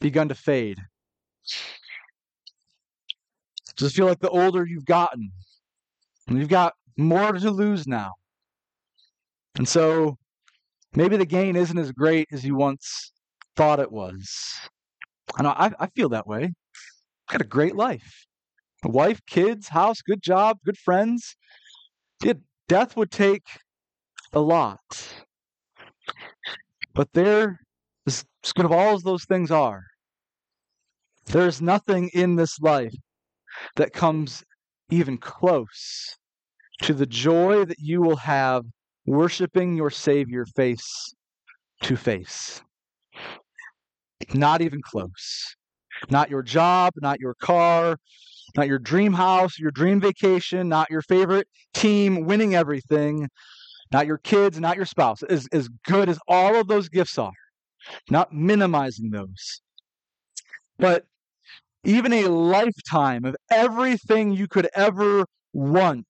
begun 0.00 0.28
to 0.28 0.34
fade? 0.34 0.78
Does 3.76 3.92
it 3.92 3.94
feel 3.94 4.06
like 4.06 4.20
the 4.20 4.28
older 4.28 4.66
you've 4.66 4.84
gotten, 4.84 5.32
you've 6.28 6.48
got 6.48 6.74
more 6.96 7.32
to 7.32 7.50
lose 7.50 7.86
now? 7.86 8.12
And 9.56 9.68
so 9.68 10.18
maybe 10.94 11.16
the 11.16 11.26
gain 11.26 11.56
isn't 11.56 11.78
as 11.78 11.92
great 11.92 12.28
as 12.32 12.44
you 12.44 12.54
once 12.54 13.12
thought 13.56 13.80
it 13.80 13.92
was. 13.92 14.28
I 15.36 15.42
know 15.42 15.50
I, 15.50 15.72
I 15.78 15.86
feel 15.88 16.08
that 16.10 16.26
way. 16.26 16.44
I've 16.44 17.32
got 17.32 17.40
a 17.40 17.48
great 17.48 17.74
life. 17.74 18.26
A 18.84 18.88
wife, 18.88 19.20
kids, 19.26 19.68
house, 19.68 20.02
good 20.02 20.22
job, 20.22 20.58
good 20.64 20.78
friends. 20.78 21.36
Yeah, 22.22 22.34
death 22.68 22.96
would 22.96 23.10
take 23.10 23.46
a 24.32 24.40
lot. 24.40 25.24
But 26.92 27.12
there, 27.12 27.60
as 28.06 28.24
good 28.54 28.66
of 28.66 28.72
all 28.72 28.94
as 28.94 29.02
those 29.02 29.24
things 29.24 29.50
are, 29.50 29.82
there 31.26 31.48
is 31.48 31.62
nothing 31.62 32.10
in 32.12 32.36
this 32.36 32.60
life 32.60 32.94
that 33.76 33.92
comes 33.92 34.44
even 34.90 35.16
close 35.18 36.16
to 36.82 36.92
the 36.92 37.06
joy 37.06 37.64
that 37.64 37.78
you 37.78 38.02
will 38.02 38.16
have 38.16 38.64
worshiping 39.06 39.76
your 39.76 39.90
Savior 39.90 40.44
face 40.56 41.14
to 41.82 41.96
face. 41.96 42.62
Not 44.32 44.62
even 44.62 44.80
close. 44.82 45.54
Not 46.10 46.30
your 46.30 46.42
job, 46.42 46.92
not 46.96 47.20
your 47.20 47.34
car, 47.34 47.96
not 48.56 48.68
your 48.68 48.78
dream 48.78 49.12
house, 49.12 49.58
your 49.58 49.70
dream 49.70 50.00
vacation, 50.00 50.68
not 50.68 50.90
your 50.90 51.02
favorite 51.02 51.46
team 51.72 52.24
winning 52.24 52.54
everything, 52.54 53.28
not 53.92 54.06
your 54.06 54.18
kids, 54.18 54.58
not 54.58 54.76
your 54.76 54.86
spouse. 54.86 55.22
As, 55.22 55.46
as 55.52 55.68
good 55.86 56.08
as 56.08 56.18
all 56.28 56.56
of 56.56 56.68
those 56.68 56.88
gifts 56.88 57.18
are, 57.18 57.32
not 58.10 58.32
minimizing 58.32 59.10
those. 59.10 59.60
But 60.78 61.04
even 61.84 62.12
a 62.12 62.28
lifetime 62.28 63.24
of 63.24 63.36
everything 63.50 64.32
you 64.32 64.48
could 64.48 64.68
ever 64.74 65.26
want, 65.52 66.06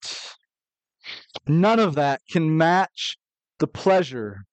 none 1.46 1.78
of 1.78 1.94
that 1.94 2.20
can 2.30 2.56
match 2.56 3.16
the 3.58 3.66
pleasure 3.66 4.44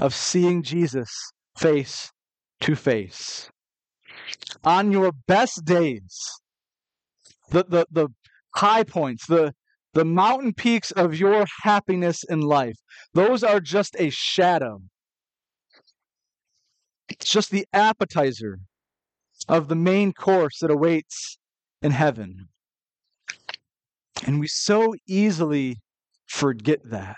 of 0.00 0.14
seeing 0.14 0.62
Jesus 0.62 1.10
face 1.58 2.10
to 2.60 2.74
face. 2.74 3.50
On 4.64 4.92
your 4.92 5.12
best 5.26 5.64
days, 5.64 6.18
the, 7.50 7.64
the, 7.68 7.86
the 7.90 8.08
high 8.54 8.82
points, 8.82 9.26
the, 9.26 9.54
the 9.94 10.04
mountain 10.04 10.52
peaks 10.52 10.90
of 10.90 11.18
your 11.18 11.46
happiness 11.62 12.24
in 12.24 12.40
life, 12.40 12.76
those 13.14 13.42
are 13.42 13.60
just 13.60 13.96
a 13.98 14.10
shadow. 14.10 14.80
It's 17.08 17.30
just 17.30 17.50
the 17.50 17.66
appetizer 17.72 18.58
of 19.48 19.68
the 19.68 19.76
main 19.76 20.12
course 20.12 20.58
that 20.60 20.70
awaits 20.70 21.38
in 21.80 21.92
heaven. 21.92 22.48
And 24.24 24.40
we 24.40 24.46
so 24.46 24.94
easily 25.06 25.76
forget 26.26 26.80
that. 26.84 27.16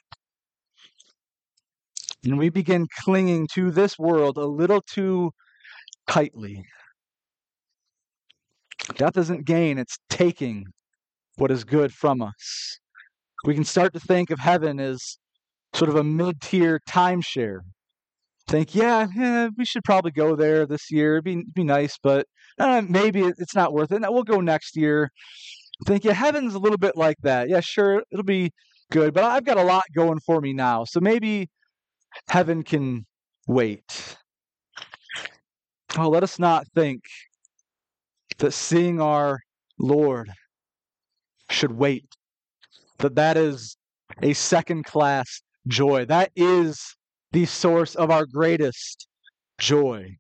And 2.24 2.38
we 2.38 2.48
begin 2.48 2.87
clinging 3.00 3.48
to 3.54 3.70
this 3.70 3.98
world 3.98 4.37
a 4.37 4.46
little 4.46 4.80
too 4.82 5.30
tightly. 6.08 6.64
Death 8.96 9.16
isn't 9.16 9.44
gain, 9.44 9.78
it's 9.78 9.98
taking 10.08 10.66
what 11.37 11.50
is 11.50 11.64
good 11.64 11.92
from 11.92 12.20
us. 12.22 12.78
We 13.44 13.54
can 13.54 13.64
start 13.64 13.92
to 13.92 14.00
think 14.00 14.30
of 14.30 14.40
heaven 14.40 14.80
as 14.80 15.18
sort 15.74 15.88
of 15.88 15.96
a 15.96 16.04
mid 16.04 16.40
tier 16.40 16.80
timeshare. 16.88 17.61
Think, 18.48 18.74
yeah, 18.74 19.06
yeah, 19.14 19.48
we 19.56 19.64
should 19.64 19.84
probably 19.84 20.11
go 20.11 20.34
there 20.34 20.66
this 20.66 20.90
year. 20.90 21.16
It'd 21.16 21.24
be, 21.24 21.44
be 21.54 21.64
nice, 21.64 21.98
but 22.02 22.26
uh, 22.58 22.82
maybe 22.88 23.22
it's 23.22 23.54
not 23.54 23.74
worth 23.74 23.92
it. 23.92 24.00
We'll 24.00 24.24
go 24.24 24.40
next 24.40 24.74
year. 24.74 25.11
Think, 25.86 26.04
yeah, 26.04 26.12
heaven's 26.12 26.54
a 26.54 26.58
little 26.58 26.78
bit 26.78 26.96
like 26.96 27.18
that. 27.22 27.48
Yeah, 27.48 27.60
sure, 27.60 28.02
it'll 28.10 28.24
be 28.24 28.50
good, 28.90 29.14
but 29.14 29.24
I've 29.24 29.44
got 29.44 29.58
a 29.58 29.62
lot 29.62 29.84
going 29.94 30.18
for 30.20 30.40
me 30.40 30.52
now. 30.52 30.84
So 30.84 31.00
maybe 31.00 31.48
heaven 32.28 32.62
can 32.62 33.06
wait. 33.46 34.16
Oh, 35.96 36.08
let 36.08 36.22
us 36.22 36.38
not 36.38 36.66
think 36.74 37.02
that 38.38 38.52
seeing 38.52 39.00
our 39.00 39.40
Lord 39.78 40.30
should 41.50 41.72
wait, 41.72 42.06
that 42.98 43.14
that 43.14 43.36
is 43.36 43.76
a 44.22 44.32
second 44.32 44.84
class 44.84 45.42
joy. 45.66 46.04
That 46.04 46.30
is 46.36 46.96
the 47.32 47.46
source 47.46 47.94
of 47.94 48.10
our 48.10 48.26
greatest 48.26 49.06
joy. 49.58 50.16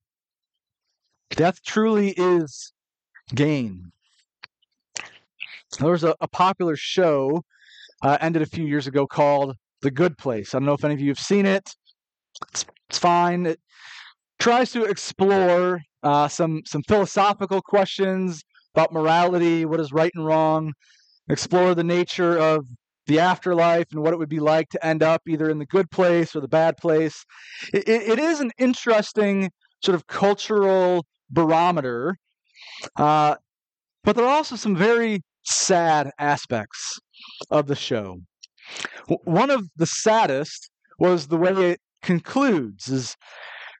Death 1.30 1.62
truly 1.62 2.10
is 2.16 2.72
gain. 3.34 3.92
There 5.78 5.90
was 5.90 6.04
a, 6.04 6.14
a 6.20 6.28
popular 6.28 6.76
show 6.76 7.42
uh, 8.02 8.16
ended 8.20 8.42
a 8.42 8.46
few 8.46 8.64
years 8.64 8.86
ago 8.86 9.06
called 9.06 9.56
The 9.82 9.90
Good 9.90 10.16
Place. 10.18 10.54
I 10.54 10.58
don't 10.58 10.66
know 10.66 10.72
if 10.72 10.84
any 10.84 10.94
of 10.94 11.00
you 11.00 11.08
have 11.08 11.18
seen 11.18 11.46
it. 11.46 11.70
It's, 12.50 12.64
it's 12.88 12.98
fine. 12.98 13.46
It 13.46 13.60
tries 14.38 14.72
to 14.72 14.84
explore 14.84 15.82
uh, 16.02 16.28
some 16.28 16.62
some 16.64 16.82
philosophical 16.86 17.60
questions 17.60 18.42
about 18.74 18.92
morality, 18.92 19.64
what 19.64 19.80
is 19.80 19.92
right 19.92 20.12
and 20.14 20.24
wrong, 20.24 20.72
explore 21.28 21.74
the 21.74 21.84
nature 21.84 22.38
of 22.38 22.64
the 23.06 23.18
afterlife 23.18 23.86
and 23.90 24.02
what 24.02 24.12
it 24.12 24.18
would 24.18 24.28
be 24.28 24.38
like 24.38 24.68
to 24.68 24.86
end 24.86 25.02
up 25.02 25.22
either 25.26 25.48
in 25.50 25.58
the 25.58 25.66
good 25.66 25.90
place 25.90 26.36
or 26.36 26.40
the 26.40 26.48
bad 26.48 26.76
place. 26.76 27.24
it, 27.72 27.88
it 27.88 28.18
is 28.18 28.40
an 28.40 28.52
interesting 28.58 29.50
sort 29.82 29.94
of 29.94 30.06
cultural 30.06 31.04
barometer, 31.30 32.16
uh, 32.96 33.34
but 34.04 34.14
there 34.14 34.24
are 34.24 34.34
also 34.34 34.56
some 34.56 34.76
very 34.76 35.20
sad 35.48 36.10
aspects 36.18 36.98
of 37.50 37.66
the 37.66 37.76
show. 37.76 38.20
One 39.24 39.50
of 39.50 39.68
the 39.76 39.86
saddest 39.86 40.70
was 40.98 41.28
the 41.28 41.36
way 41.36 41.72
it 41.72 41.80
concludes. 42.02 42.88
Is 42.88 43.16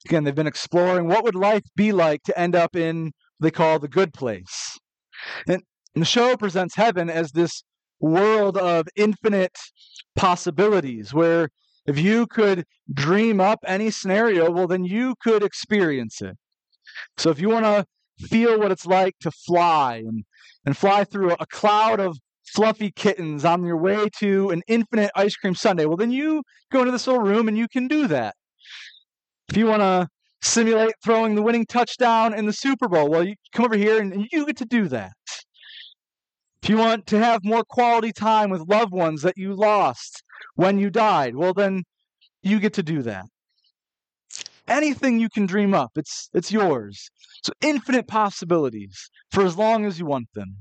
again 0.07 0.25
they've 0.25 0.35
been 0.35 0.47
exploring 0.47 1.09
what 1.09 1.25
would 1.25 1.35
life 1.35 1.65
be 1.77 1.93
like 1.93 2.23
to 2.25 2.39
end 2.39 2.55
up 2.55 2.75
in 2.75 3.13
they 3.41 3.51
call 3.51 3.79
the 3.79 3.89
good 3.89 4.13
place, 4.13 4.79
and 5.47 5.63
the 5.95 6.05
show 6.05 6.37
presents 6.37 6.75
heaven 6.75 7.11
as 7.11 7.33
this 7.33 7.63
world 8.01 8.57
of 8.57 8.87
infinite 8.97 9.57
possibilities 10.17 11.13
where 11.13 11.49
if 11.87 11.99
you 11.99 12.27
could 12.27 12.65
dream 12.93 13.41
up 13.41 13.61
any 13.67 13.91
scenario, 13.91 14.51
well, 14.51 14.67
then 14.67 14.85
you 14.85 15.15
could 15.23 15.43
experience 15.43 16.21
it. 16.21 16.37
So 17.17 17.31
if 17.31 17.41
you 17.41 17.49
want 17.49 17.65
to 17.65 17.85
feel 18.19 18.59
what 18.59 18.71
it's 18.71 18.87
like 18.87 19.15
to 19.21 19.31
fly 19.31 19.97
and, 19.97 20.25
and 20.65 20.77
fly 20.77 21.05
through 21.05 21.33
a 21.33 21.47
cloud 21.47 22.01
of 22.01 22.17
fluffy 22.55 22.91
kittens 22.91 23.45
on 23.45 23.65
your 23.65 23.77
way 23.77 24.09
to 24.19 24.51
an 24.51 24.63
infinite 24.67 25.11
ice 25.15 25.37
cream 25.37 25.55
sundae, 25.55 25.85
well, 25.85 25.97
then 25.97 26.11
you 26.11 26.43
go 26.73 26.81
into 26.81 26.93
this 26.93 27.07
little 27.07 27.23
room 27.23 27.49
and 27.49 27.57
you 27.59 27.69
can 27.69 27.89
do 27.89 28.07
that. 28.09 28.35
If 29.49 29.57
you 29.57 29.67
want 29.67 29.83
to 29.83 30.09
simulate 30.43 30.95
throwing 31.05 31.35
the 31.35 31.43
winning 31.43 31.67
touchdown 31.67 32.35
in 32.35 32.47
the 32.47 32.53
Super 32.53 32.89
Bowl, 32.89 33.09
well, 33.09 33.25
you 33.25 33.35
come 33.53 33.65
over 33.65 33.77
here 33.77 34.01
and 34.01 34.27
you 34.33 34.47
get 34.47 34.57
to 34.59 34.65
do 34.65 34.89
that. 34.89 35.13
If 36.63 36.69
you 36.69 36.77
want 36.77 37.07
to 37.07 37.19
have 37.19 37.45
more 37.45 37.65
quality 37.69 38.13
time 38.13 38.51
with 38.51 38.69
loved 38.69 38.93
ones 38.93 39.23
that 39.23 39.37
you 39.37 39.55
lost 39.55 40.23
when 40.55 40.79
you 40.79 40.91
died, 40.91 41.37
well, 41.37 41.55
then 41.55 41.85
you 42.43 42.59
get 42.61 42.75
to 42.75 42.83
do 42.83 43.03
that. 43.03 43.27
Anything 44.69 45.19
you 45.19 45.29
can 45.29 45.47
dream 45.47 45.75
up, 45.75 45.93
it's, 45.97 46.29
it's 46.35 46.53
yours. 46.53 47.09
So, 47.43 47.53
infinite 47.61 48.07
possibilities 48.07 49.11
for 49.31 49.45
as 49.45 49.57
long 49.57 49.87
as 49.87 49.99
you 49.99 50.07
want 50.07 50.29
them. 50.35 50.59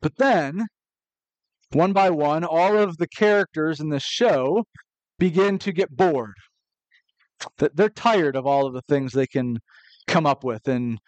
But 0.00 0.16
then, 0.16 0.66
one 1.72 1.92
by 1.92 2.10
one, 2.10 2.44
all 2.44 2.78
of 2.78 2.96
the 2.98 3.08
characters 3.08 3.80
in 3.80 3.88
the 3.88 4.00
show 4.00 4.64
begin 5.18 5.58
to 5.60 5.72
get 5.72 5.96
bored. 5.96 6.34
They're 7.58 7.88
tired 7.88 8.36
of 8.36 8.46
all 8.46 8.66
of 8.66 8.74
the 8.74 8.82
things 8.88 9.12
they 9.12 9.26
can 9.26 9.58
come 10.06 10.26
up 10.26 10.44
with 10.44 10.68
and 10.68 10.98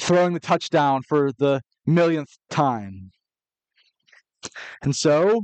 throwing 0.00 0.34
the 0.34 0.40
touchdown 0.40 1.02
for 1.08 1.32
the 1.38 1.60
millionth 1.86 2.36
time. 2.50 3.10
And 4.82 4.94
so, 4.94 5.42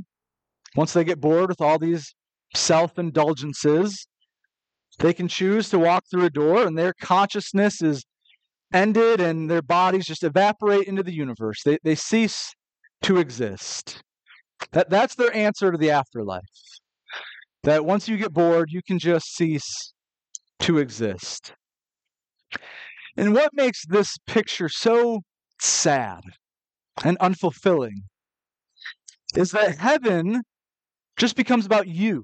once 0.75 0.93
they 0.93 1.03
get 1.03 1.19
bored 1.19 1.49
with 1.49 1.61
all 1.61 1.77
these 1.77 2.13
self 2.55 2.97
indulgences, 2.97 4.07
they 4.99 5.13
can 5.13 5.27
choose 5.27 5.69
to 5.69 5.79
walk 5.79 6.03
through 6.09 6.25
a 6.25 6.29
door 6.29 6.65
and 6.65 6.77
their 6.77 6.93
consciousness 6.93 7.81
is 7.81 8.03
ended 8.73 9.19
and 9.19 9.49
their 9.49 9.61
bodies 9.61 10.05
just 10.05 10.23
evaporate 10.23 10.87
into 10.87 11.03
the 11.03 11.13
universe. 11.13 11.61
They, 11.63 11.77
they 11.83 11.95
cease 11.95 12.53
to 13.03 13.17
exist. 13.17 14.01
That, 14.71 14.89
that's 14.89 15.15
their 15.15 15.33
answer 15.35 15.71
to 15.71 15.77
the 15.77 15.91
afterlife. 15.91 16.43
That 17.63 17.85
once 17.85 18.07
you 18.07 18.17
get 18.17 18.33
bored, 18.33 18.69
you 18.71 18.81
can 18.85 18.99
just 18.99 19.35
cease 19.35 19.93
to 20.59 20.77
exist. 20.77 21.53
And 23.17 23.33
what 23.33 23.51
makes 23.53 23.85
this 23.85 24.17
picture 24.27 24.69
so 24.69 25.21
sad 25.61 26.21
and 27.03 27.17
unfulfilling 27.19 28.03
is 29.35 29.51
that 29.51 29.77
heaven 29.77 30.41
just 31.17 31.35
becomes 31.35 31.65
about 31.65 31.87
you. 31.87 32.23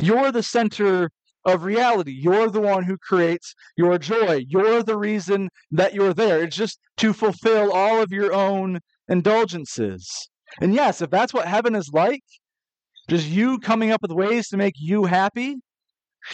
You're 0.00 0.32
the 0.32 0.42
center 0.42 1.10
of 1.44 1.64
reality. 1.64 2.12
You're 2.12 2.50
the 2.50 2.60
one 2.60 2.84
who 2.84 2.98
creates 2.98 3.54
your 3.76 3.98
joy. 3.98 4.44
You're 4.48 4.82
the 4.82 4.96
reason 4.96 5.48
that 5.70 5.94
you're 5.94 6.14
there. 6.14 6.42
It's 6.42 6.56
just 6.56 6.78
to 6.98 7.12
fulfill 7.12 7.72
all 7.72 8.02
of 8.02 8.12
your 8.12 8.32
own 8.32 8.80
indulgences. 9.08 10.28
And 10.60 10.74
yes, 10.74 11.00
if 11.00 11.10
that's 11.10 11.32
what 11.32 11.48
heaven 11.48 11.74
is 11.74 11.90
like, 11.92 12.22
just 13.08 13.26
you 13.26 13.58
coming 13.58 13.90
up 13.90 14.02
with 14.02 14.12
ways 14.12 14.48
to 14.48 14.56
make 14.56 14.74
you 14.76 15.04
happy, 15.04 15.56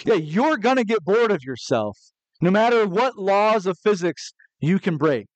yeah, 0.05 0.14
you're 0.14 0.57
going 0.57 0.76
to 0.76 0.85
get 0.85 1.05
bored 1.05 1.31
of 1.31 1.42
yourself 1.42 1.98
no 2.40 2.50
matter 2.50 2.87
what 2.87 3.18
laws 3.18 3.66
of 3.66 3.79
physics 3.79 4.33
you 4.61 4.79
can 4.79 4.96
break. 4.96 5.26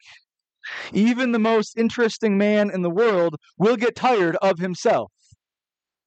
Even 0.93 1.33
the 1.33 1.39
most 1.39 1.77
interesting 1.77 2.37
man 2.37 2.71
in 2.71 2.83
the 2.83 2.91
world 2.91 3.37
will 3.59 3.77
get 3.77 3.97
tired 3.97 4.37
of 4.37 4.59
himself. 4.59 5.11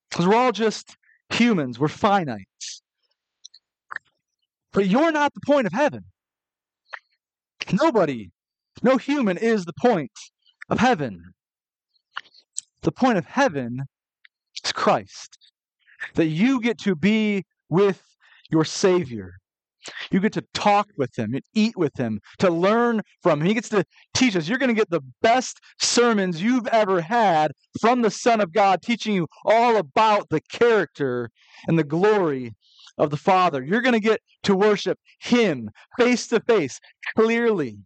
Because 0.10 0.28
we're 0.28 0.36
all 0.36 0.52
just 0.52 0.96
humans, 1.30 1.80
we're 1.80 1.88
finite. 1.88 2.48
But 4.72 4.88
you're 4.88 5.12
not 5.12 5.34
the 5.34 5.42
point 5.46 5.68
of 5.68 5.74
heaven. 5.74 6.06
Nobody, 7.72 8.32
no 8.82 8.98
human 8.98 9.38
is 9.38 9.66
the 9.66 9.74
point 9.80 10.12
of 10.70 10.80
heaven. 10.80 11.34
The 12.82 12.92
point 12.92 13.18
of 13.18 13.26
heaven 13.26 13.84
is 14.64 14.72
Christ. 14.72 15.38
That 16.16 16.26
you 16.26 16.60
get 16.60 16.78
to 16.80 16.96
be 16.96 17.46
with 17.70 18.04
your 18.50 18.66
Savior. 18.66 19.36
You 20.12 20.20
get 20.20 20.34
to 20.34 20.46
talk 20.54 20.90
with 20.98 21.18
him 21.18 21.34
and 21.34 21.44
eat 21.54 21.76
with 21.78 21.98
him, 21.98 22.20
to 22.40 22.50
learn 22.50 23.02
from 23.22 23.42
him. 23.42 23.48
He 23.48 23.54
gets 23.54 23.70
to 23.70 23.84
teach 24.14 24.36
us. 24.36 24.48
You're 24.48 24.58
going 24.58 24.74
to 24.74 24.80
get 24.80 24.90
the 24.90 25.04
best 25.22 25.60
sermons 25.80 26.42
you've 26.42 26.68
ever 26.68 27.02
had 27.02 27.52
from 27.82 28.02
the 28.02 28.12
Son 28.12 28.42
of 28.42 28.54
God, 28.54 28.82
teaching 28.82 29.14
you 29.14 29.28
all 29.46 29.78
about 29.78 30.30
the 30.30 30.42
character 30.42 31.30
and 31.68 31.78
the 31.78 31.84
glory 31.84 32.54
of 32.98 33.10
the 33.10 33.18
Father. 33.18 33.64
You're 33.64 33.82
going 33.82 33.94
to 33.94 34.00
get 34.00 34.22
to 34.44 34.56
worship 34.56 35.00
him 35.20 35.70
face 35.98 36.28
to 36.28 36.40
face, 36.42 36.80
clearly. 37.16 37.78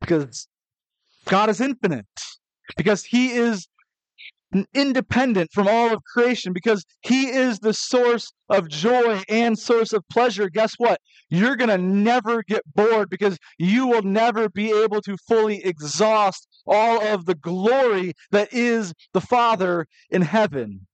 Because 0.00 0.48
God 1.26 1.50
is 1.50 1.60
infinite, 1.60 2.06
because 2.76 3.04
he 3.04 3.32
is 3.32 3.68
independent 4.72 5.50
from 5.52 5.68
all 5.68 5.92
of 5.92 6.02
creation 6.04 6.52
because 6.52 6.84
he 7.02 7.28
is 7.28 7.58
the 7.58 7.74
source 7.74 8.32
of 8.48 8.68
joy 8.68 9.22
and 9.28 9.58
source 9.58 9.92
of 9.92 10.02
pleasure. 10.08 10.48
Guess 10.48 10.74
what? 10.78 11.00
You're 11.28 11.56
going 11.56 11.68
to 11.68 11.78
never 11.78 12.42
get 12.42 12.62
bored 12.74 13.10
because 13.10 13.36
you 13.58 13.86
will 13.86 14.02
never 14.02 14.48
be 14.48 14.70
able 14.70 15.02
to 15.02 15.16
fully 15.28 15.64
exhaust 15.64 16.48
all 16.66 17.02
of 17.02 17.26
the 17.26 17.34
glory 17.34 18.14
that 18.30 18.52
is 18.52 18.94
the 19.12 19.20
Father 19.20 19.86
in 20.10 20.22
heaven. 20.22 20.86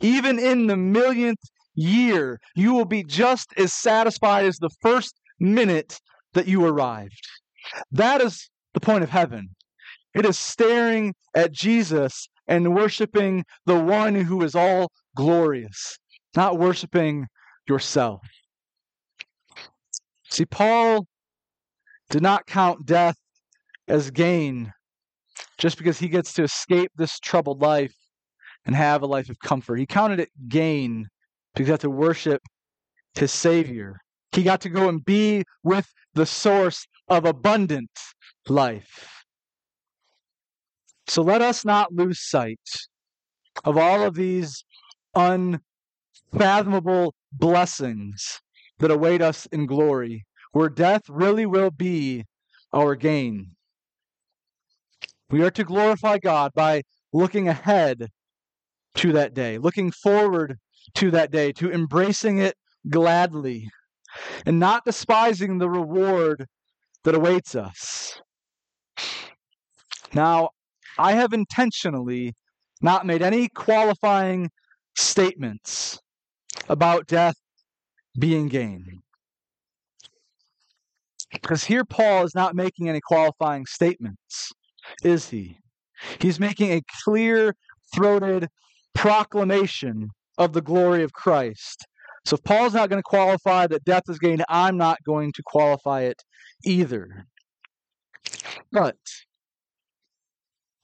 Even 0.00 0.38
in 0.38 0.66
the 0.66 0.76
millionth 0.76 1.42
year, 1.74 2.40
you 2.54 2.74
will 2.74 2.84
be 2.84 3.04
just 3.04 3.52
as 3.56 3.72
satisfied 3.72 4.46
as 4.46 4.58
the 4.58 4.70
first 4.80 5.20
minute 5.38 6.00
that 6.34 6.46
you 6.46 6.64
arrived. 6.64 7.20
That 7.90 8.20
is 8.20 8.50
the 8.74 8.80
point 8.80 9.04
of 9.04 9.10
heaven. 9.10 9.50
It 10.14 10.26
is 10.26 10.38
staring 10.38 11.14
at 11.34 11.52
Jesus 11.52 12.28
and 12.52 12.74
worshiping 12.74 13.42
the 13.64 13.78
one 13.78 14.14
who 14.14 14.42
is 14.42 14.54
all 14.54 14.92
glorious, 15.16 15.98
not 16.36 16.58
worshiping 16.58 17.26
yourself. 17.66 18.20
See, 20.30 20.44
Paul 20.44 21.06
did 22.10 22.20
not 22.20 22.46
count 22.46 22.84
death 22.84 23.16
as 23.88 24.10
gain 24.10 24.70
just 25.56 25.78
because 25.78 25.98
he 25.98 26.08
gets 26.08 26.34
to 26.34 26.42
escape 26.42 26.90
this 26.94 27.18
troubled 27.20 27.62
life 27.62 27.94
and 28.66 28.76
have 28.76 29.00
a 29.00 29.06
life 29.06 29.30
of 29.30 29.38
comfort. 29.38 29.76
He 29.76 29.86
counted 29.86 30.20
it 30.20 30.28
gain 30.46 31.06
because 31.54 31.68
he 31.68 31.72
got 31.72 31.80
to 31.80 31.90
worship 31.90 32.42
his 33.14 33.32
Savior. 33.32 33.96
He 34.32 34.42
got 34.42 34.60
to 34.60 34.68
go 34.68 34.90
and 34.90 35.02
be 35.02 35.44
with 35.62 35.90
the 36.12 36.26
source 36.26 36.86
of 37.08 37.24
abundant 37.24 37.90
life. 38.46 39.21
So 41.06 41.22
let 41.22 41.42
us 41.42 41.64
not 41.64 41.92
lose 41.92 42.20
sight 42.20 42.60
of 43.64 43.76
all 43.76 44.02
of 44.02 44.14
these 44.14 44.64
unfathomable 45.14 47.14
blessings 47.32 48.40
that 48.78 48.90
await 48.90 49.22
us 49.22 49.46
in 49.46 49.66
glory, 49.66 50.24
where 50.52 50.68
death 50.68 51.02
really 51.08 51.46
will 51.46 51.70
be 51.70 52.24
our 52.72 52.94
gain. 52.94 53.52
We 55.30 55.42
are 55.42 55.50
to 55.50 55.64
glorify 55.64 56.18
God 56.18 56.52
by 56.54 56.82
looking 57.12 57.48
ahead 57.48 58.08
to 58.96 59.12
that 59.12 59.34
day, 59.34 59.58
looking 59.58 59.90
forward 59.90 60.58
to 60.94 61.10
that 61.10 61.30
day, 61.30 61.52
to 61.52 61.72
embracing 61.72 62.38
it 62.38 62.54
gladly, 62.88 63.70
and 64.44 64.58
not 64.58 64.84
despising 64.84 65.58
the 65.58 65.70
reward 65.70 66.46
that 67.04 67.14
awaits 67.14 67.54
us. 67.54 68.20
Now, 70.12 70.50
I 71.02 71.12
have 71.12 71.32
intentionally 71.32 72.34
not 72.80 73.04
made 73.04 73.22
any 73.22 73.48
qualifying 73.48 74.50
statements 74.96 75.98
about 76.68 77.08
death 77.08 77.34
being 78.16 78.46
gain. 78.46 79.00
Because 81.32 81.64
here 81.64 81.84
Paul 81.84 82.24
is 82.24 82.34
not 82.36 82.54
making 82.54 82.88
any 82.88 83.00
qualifying 83.00 83.66
statements, 83.66 84.52
is 85.02 85.30
he? 85.30 85.58
He's 86.20 86.38
making 86.38 86.70
a 86.70 86.82
clear 87.04 87.54
throated 87.94 88.48
proclamation 88.94 90.08
of 90.38 90.52
the 90.52 90.62
glory 90.62 91.02
of 91.02 91.12
Christ. 91.12 91.84
So 92.24 92.34
if 92.34 92.44
Paul's 92.44 92.74
not 92.74 92.90
going 92.90 93.00
to 93.00 93.08
qualify 93.16 93.66
that 93.66 93.84
death 93.84 94.04
is 94.08 94.18
gain, 94.20 94.42
I'm 94.48 94.76
not 94.76 94.98
going 95.04 95.32
to 95.32 95.42
qualify 95.44 96.02
it 96.02 96.22
either. 96.64 97.26
But 98.70 98.96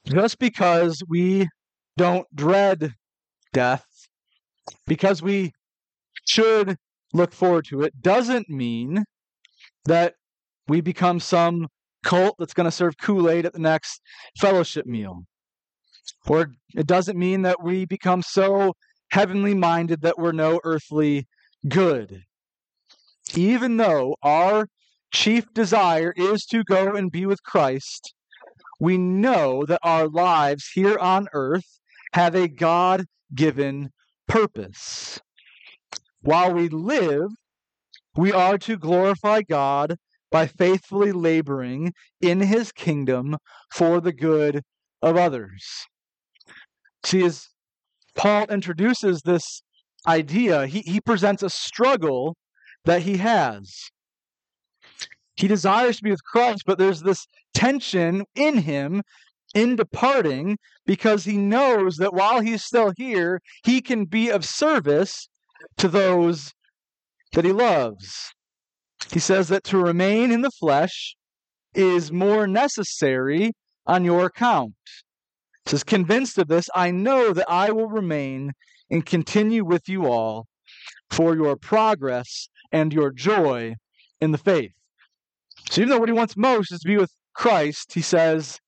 just 0.09 0.39
because 0.39 1.03
we 1.09 1.49
don't 1.97 2.27
dread 2.35 2.95
death, 3.53 3.85
because 4.87 5.23
we 5.23 5.53
should 6.27 6.77
look 7.13 7.33
forward 7.33 7.67
to 7.67 7.83
it, 7.83 8.01
doesn't 8.01 8.49
mean 8.49 9.05
that 9.85 10.15
we 10.67 10.81
become 10.81 11.21
some 11.21 11.67
cult 12.05 12.37
that's 12.39 12.55
going 12.55 12.67
to 12.67 12.71
serve 12.71 12.97
Kool 12.99 13.29
Aid 13.29 13.47
at 13.47 13.53
the 13.53 13.59
next 13.59 14.01
fellowship 14.39 14.87
meal. 14.87 15.23
Or 16.27 16.53
it 16.75 16.87
doesn't 16.87 17.19
mean 17.19 17.43
that 17.43 17.63
we 17.63 17.85
become 17.85 18.23
so 18.23 18.73
heavenly 19.11 19.55
minded 19.55 20.03
that 20.03 20.19
we're 20.19 20.33
no 20.33 20.61
earthly 20.65 21.27
good. 21.69 22.23
Even 23.35 23.77
though 23.77 24.17
our 24.23 24.69
chief 25.13 25.53
desire 25.55 26.13
is 26.17 26.45
to 26.47 26.65
go 26.65 26.95
and 26.95 27.11
be 27.11 27.27
with 27.27 27.43
Christ, 27.43 28.15
we 28.79 28.97
know 28.99 29.65
that 29.67 29.81
our 29.83 30.09
lives 30.09 30.71
here 30.73 30.99
on 30.99 31.29
earth 31.33 31.81
have 32.13 32.35
a 32.35 32.49
God 32.49 33.05
given 33.35 33.91
purpose. 34.27 35.21
While 36.21 36.55
we 36.55 36.69
live, 36.69 37.31
we 38.17 38.33
are 38.33 38.59
to 38.59 38.77
glorify 38.77 39.43
God 39.43 39.97
by 40.31 40.47
faithfully 40.47 41.13
laboring 41.13 41.93
in 42.21 42.41
his 42.41 42.73
kingdom 42.73 43.37
for 43.73 44.01
the 44.01 44.13
good 44.13 44.63
of 45.01 45.17
others. 45.17 45.65
See, 47.05 47.25
as 47.25 47.49
Paul 48.15 48.47
introduces 48.47 49.23
this 49.23 49.63
idea, 50.07 50.67
he, 50.67 50.81
he 50.81 51.01
presents 51.01 51.43
a 51.43 51.51
struggle 51.51 52.37
that 52.85 53.03
he 53.03 53.19
has. 53.19 53.91
He 55.39 55.47
desires 55.47 55.99
to 55.99 56.03
be 56.03 56.11
with 56.11 56.25
Christ, 56.25 56.65
but 56.67 56.79
there's 56.79 57.03
this 57.03 57.29
tension 57.55 58.25
in 58.35 58.59
him 58.59 59.03
in 59.55 59.77
departing 59.77 60.59
because 60.85 61.25
he 61.25 61.37
knows 61.37 61.97
that 61.99 62.13
while 62.13 62.41
he's 62.41 62.65
still 62.65 62.93
here, 62.97 63.41
he 63.65 63.81
can 63.81 64.05
be 64.05 64.31
of 64.31 64.45
service 64.45 65.29
to 65.77 65.87
those 65.87 66.53
that 67.35 67.45
he 67.45 67.53
loves. 67.53 68.33
He 69.13 69.21
says 69.21 69.47
that 69.49 69.63
to 69.65 69.79
remain 69.79 70.33
in 70.33 70.43
the 70.43 70.51
flesh 70.51 71.15
is 71.73 72.11
more 72.11 72.49
necessary 72.49 73.53
on 73.87 74.05
your 74.05 74.27
account. 74.27 74.75
He 75.65 75.71
says, 75.71 75.85
Convinced 75.85 76.39
of 76.39 76.49
this, 76.49 76.69
I 76.75 76.91
know 76.91 77.33
that 77.33 77.49
I 77.49 77.71
will 77.71 77.89
remain 77.89 78.55
and 78.91 79.07
continue 79.07 79.65
with 79.65 79.89
you 79.89 80.07
all 80.07 80.49
for 81.11 81.37
your 81.37 81.55
progress 81.55 82.49
and 82.73 82.93
your 82.93 83.13
joy 83.13 83.77
in 84.21 84.33
the 84.33 84.39
faith. 84.39 84.73
So 85.71 85.83
even 85.83 85.91
though 85.91 85.99
what 85.99 86.09
he 86.09 86.15
wants 86.15 86.37
most 86.37 86.73
is 86.73 86.81
to 86.81 86.89
be 86.89 86.97
with 86.97 87.13
Christ, 87.35 87.93
he 87.93 88.01
says, 88.01 88.59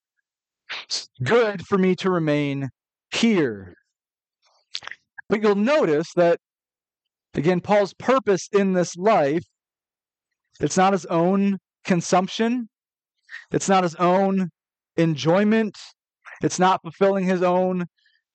it's 0.85 1.09
good 1.25 1.67
for 1.67 1.79
me 1.79 1.97
to 1.97 2.11
remain 2.11 2.69
here. 3.15 3.75
But 5.29 5.43
you'll 5.43 5.55
notice 5.55 6.13
that, 6.17 6.39
again, 7.35 7.61
Paul's 7.61 7.95
purpose 7.95 8.49
in 8.53 8.75
this 8.75 8.97
life, 8.97 9.45
it's 10.61 10.77
not 10.77 10.93
his 10.93 11.07
own 11.07 11.59
consumption, 11.85 12.69
it's 13.51 13.69
not 13.69 13.83
his 13.83 13.95
own 13.95 14.51
enjoyment, 14.97 15.79
it's 16.43 16.59
not 16.59 16.83
fulfilling 16.83 17.25
his 17.25 17.43
own 17.43 17.87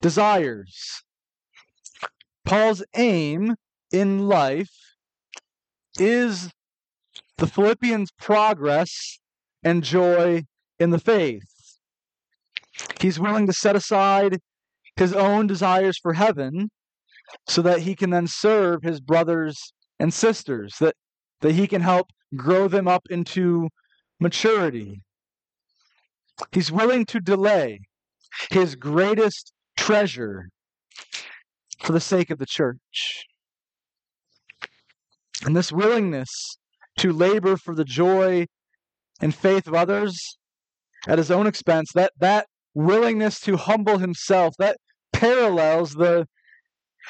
desires. 0.01 1.04
Paul's 2.45 2.84
aim 2.95 3.56
in 3.91 4.28
life 4.28 4.71
is 5.99 6.49
the 7.38 7.48
Philippians' 7.48 8.12
progress 8.19 9.19
and 9.63 9.84
joy 9.84 10.43
in 10.80 10.89
the 10.91 11.00
faith. 11.00 11.43
He's 13.00 13.19
willing 13.19 13.48
to 13.48 13.54
set 13.54 13.76
aside 13.76 14.39
his 14.95 15.13
own 15.13 15.48
desires 15.48 15.98
for 15.98 16.13
heaven 16.13 16.69
so 17.48 17.62
that 17.62 17.80
he 17.80 17.95
can 17.95 18.10
then 18.10 18.28
serve 18.28 18.84
his 18.84 19.02
brothers 19.02 19.74
and 20.00 20.13
sisters, 20.13 20.76
that, 20.80 20.95
that 21.41 21.54
he 21.54 21.67
can 21.67 21.82
help 21.82 22.08
grow 22.36 22.67
them 22.67 22.88
up 22.88 23.04
into 23.10 23.69
maturity. 24.19 25.02
He's 26.52 26.71
willing 26.71 27.06
to 27.08 27.19
delay 27.19 27.82
his 28.52 28.76
greatest 28.76 29.54
treasure 29.78 30.50
for 31.80 31.91
the 31.91 32.00
sake 32.00 32.30
of 32.30 32.39
the 32.39 32.45
church. 32.45 33.26
And 35.43 35.56
this 35.56 35.71
willingness 35.71 36.58
to 36.97 37.12
labor 37.12 37.58
for 37.58 37.75
the 37.75 37.86
joy 37.86 38.45
and 39.21 39.34
faith 39.34 39.67
of 39.67 39.73
others 39.73 40.38
at 41.08 41.17
his 41.17 41.31
own 41.31 41.47
expense, 41.47 41.91
that, 41.93 42.12
that 42.19 42.47
willingness 42.73 43.39
to 43.41 43.58
humble 43.58 43.97
himself, 43.97 44.53
that 44.60 44.77
parallels 45.13 45.93
the 45.93 46.27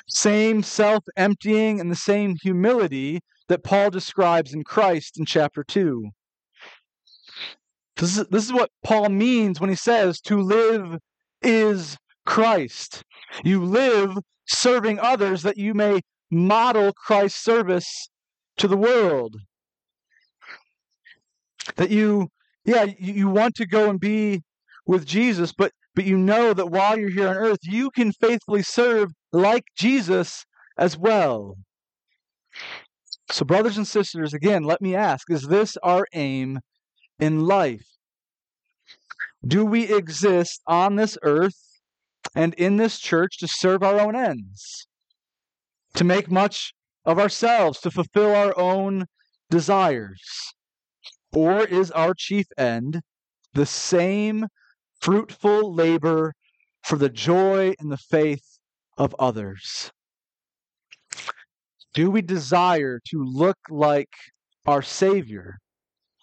same 0.08 0.62
self 0.62 1.04
emptying 1.16 1.80
and 1.80 1.90
the 1.90 1.96
same 1.96 2.36
humility 2.42 3.20
that 3.48 3.64
Paul 3.64 3.90
describes 3.90 4.54
in 4.54 4.64
Christ 4.64 5.18
in 5.18 5.26
chapter 5.26 5.64
2. 5.64 6.10
This 7.98 8.18
is, 8.18 8.28
this 8.28 8.46
is 8.46 8.54
what 8.54 8.72
Paul 8.84 9.10
means 9.10 9.62
when 9.62 9.70
he 9.70 9.76
says 9.76 10.20
to 10.22 10.42
live 10.42 10.98
is 11.42 11.98
Christ. 12.26 13.04
You 13.44 13.64
live 13.64 14.18
serving 14.48 15.00
others 15.00 15.44
that 15.44 15.58
you 15.58 15.74
may 15.74 16.02
model 16.30 16.92
Christ's 16.94 17.44
service 17.44 18.10
to 18.58 18.68
the 18.68 18.78
world 18.78 19.36
that 21.76 21.90
you 21.90 22.30
yeah 22.66 22.84
you, 22.84 23.14
you 23.14 23.30
want 23.30 23.56
to 23.56 23.66
go 23.66 23.90
and 23.90 24.00
be 24.00 24.44
with 24.86 25.06
jesus 25.06 25.52
but 25.52 25.72
but 25.94 26.06
you 26.06 26.18
know 26.18 26.54
that 26.54 26.70
while 26.70 26.98
you're 26.98 27.10
here 27.10 27.30
on 27.30 27.38
earth 27.38 27.60
you 27.64 27.90
can 27.92 28.12
faithfully 28.12 28.62
serve 28.62 29.12
like 29.32 29.66
jesus 29.76 30.46
as 30.78 30.98
well. 30.98 31.58
So 33.32 33.46
brothers 33.46 33.78
and 33.78 33.88
sisters 33.88 34.34
again 34.34 34.64
let 34.64 34.82
me 34.82 34.96
ask 34.96 35.32
is 35.32 35.44
this 35.44 35.78
our 35.84 36.06
aim 36.14 36.60
in 37.20 37.46
life? 37.46 37.88
Do 39.46 39.66
we 39.66 39.94
exist 39.94 40.62
on 40.68 40.96
this 40.96 41.18
earth 41.22 41.80
and 42.36 42.54
in 42.56 42.78
this 42.78 43.00
church 43.00 43.38
to 43.40 43.48
serve 43.48 43.84
our 43.84 44.00
own 44.00 44.16
ends? 44.16 44.88
To 45.96 46.04
make 46.04 46.30
much 46.30 46.74
of 47.06 47.20
ourselves 47.20 47.80
to 47.82 47.92
fulfill 47.92 48.36
our 48.36 48.58
own 48.58 49.06
desires 49.50 50.55
or 51.34 51.66
is 51.66 51.92
our 51.92 52.14
chief 52.14 52.46
end 52.58 53.02
the 53.54 53.66
same 53.66 54.48
fruitful 55.02 55.74
labor 55.74 56.34
for 56.84 56.98
the 56.98 57.10
joy 57.10 57.74
and 57.80 57.92
the 57.92 57.98
faith 57.98 58.60
of 58.98 59.16
others. 59.18 59.92
Do 61.94 62.12
we 62.12 62.22
desire 62.22 63.00
to 63.10 63.24
look 63.24 63.58
like 63.70 64.10
our 64.66 64.82
Savior, 64.82 65.58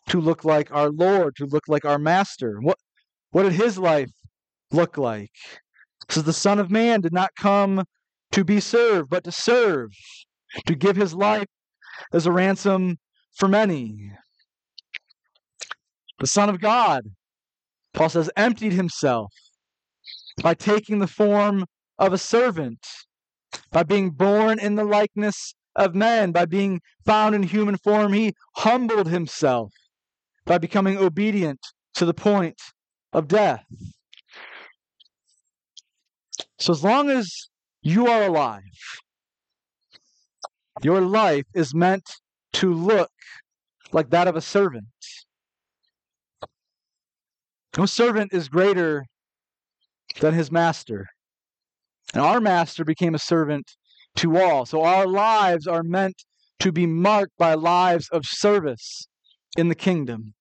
to 0.09 0.20
look 0.20 0.44
like 0.44 0.70
our 0.70 0.90
Lord, 0.90 1.36
to 1.36 1.46
look 1.46 1.68
like 1.68 1.84
our 1.84 1.98
Master? 1.98 2.59
What, 2.61 2.76
what 3.30 3.44
did 3.44 3.53
his 3.53 3.78
life 3.78 4.11
look 4.70 4.98
like? 4.98 5.32
Says 6.09 6.24
the 6.24 6.32
Son 6.32 6.59
of 6.59 6.70
Man 6.70 7.00
did 7.00 7.12
not 7.12 7.30
come 7.36 7.84
to 8.32 8.44
be 8.44 8.61
served, 8.61 9.09
but 9.11 9.24
to 9.24 9.32
serve, 9.32 9.90
to 10.66 10.74
give 10.74 10.96
his 10.96 11.14
life 11.14 11.46
as 12.12 12.26
a 12.26 12.32
ransom 12.32 12.98
for 13.34 13.48
many. 13.48 14.12
The 16.23 16.29
Son 16.29 16.49
of 16.49 16.61
God, 16.61 17.03
Paul 17.95 18.09
says, 18.09 18.31
emptied 18.37 18.75
himself 18.75 19.33
by 20.41 20.55
taking 20.55 21.01
the 21.01 21.09
form 21.09 21.64
of 21.99 22.12
a 22.12 22.18
servant, 22.18 22.79
by 23.73 23.83
being 23.83 24.11
born 24.11 24.61
in 24.61 24.77
the 24.77 24.85
likeness 24.85 25.57
of 25.75 25.97
men, 25.97 26.31
by 26.31 26.45
being 26.45 26.81
found 27.05 27.35
in 27.35 27.43
human 27.43 27.77
form. 27.77 28.12
He 28.12 28.35
humbled 28.55 29.09
himself 29.09 29.73
by 30.45 30.59
becoming 30.59 30.97
obedient 30.97 31.59
to 31.95 32.05
the 32.05 32.14
point 32.14 32.61
of 33.12 33.27
death. 33.27 33.64
So, 36.61 36.73
as 36.73 36.85
long 36.85 37.11
as 37.11 37.49
you 37.83 38.07
are 38.07 38.23
alive, 38.23 38.62
your 40.85 41.01
life 41.01 41.47
is 41.53 41.75
meant 41.75 42.09
to 42.53 42.73
look 42.73 43.11
like 43.91 44.11
that 44.11 44.29
of 44.29 44.37
a 44.37 44.41
servant. 44.41 44.87
No 47.77 47.87
servant 47.87 48.33
is 48.33 48.49
greater 48.49 49.07
than 50.20 50.35
his 50.35 50.51
master. 50.51 51.07
And 52.12 52.23
our 52.23 52.41
master 52.41 52.85
became 52.85 53.14
a 53.14 53.18
servant 53.18 53.77
to 54.16 54.37
all. 54.37 54.66
So 54.66 54.83
our 54.83 55.07
lives 55.07 55.66
are 55.66 55.83
meant 55.83 56.25
to 56.61 56.70
be 56.70 56.87
marked 56.87 57.33
by 57.39 57.55
lives 57.55 58.09
of 58.11 58.27
service 58.27 59.09
in 59.57 59.68
the 59.68 59.75
kingdom. 59.75 60.35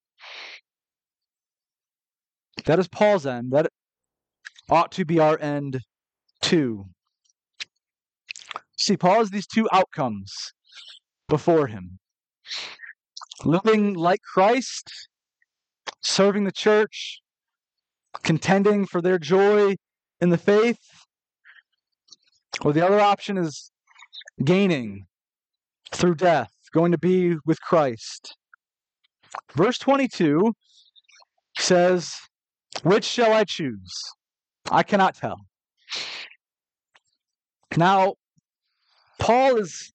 That 2.65 2.79
is 2.79 2.87
Paul's 2.87 3.25
end. 3.25 3.51
That 3.51 3.67
ought 4.69 4.91
to 4.93 5.05
be 5.05 5.19
our 5.19 5.39
end 5.39 5.79
too. 6.41 6.85
See, 8.77 8.97
Paul 8.97 9.19
has 9.19 9.29
these 9.29 9.47
two 9.47 9.69
outcomes 9.71 10.33
before 11.27 11.67
him 11.67 11.99
living 13.45 13.93
like 13.93 14.21
Christ, 14.21 14.89
serving 16.01 16.43
the 16.43 16.51
church, 16.51 17.21
contending 18.23 18.85
for 18.85 19.01
their 19.01 19.19
joy 19.19 19.75
in 20.19 20.29
the 20.29 20.37
faith. 20.37 20.79
Or 22.61 22.73
the 22.73 22.85
other 22.85 22.99
option 22.99 23.37
is 23.37 23.71
gaining 24.43 25.05
through 25.91 26.15
death, 26.15 26.51
going 26.73 26.91
to 26.91 26.97
be 26.97 27.35
with 27.45 27.61
Christ. 27.61 28.35
Verse 29.55 29.77
22 29.77 30.53
says, 31.57 32.13
Which 32.83 33.05
shall 33.05 33.33
I 33.33 33.45
choose? 33.45 33.93
I 34.69 34.83
cannot 34.83 35.15
tell. 35.15 35.37
Now, 37.77 38.15
Paul 39.19 39.57
is 39.57 39.93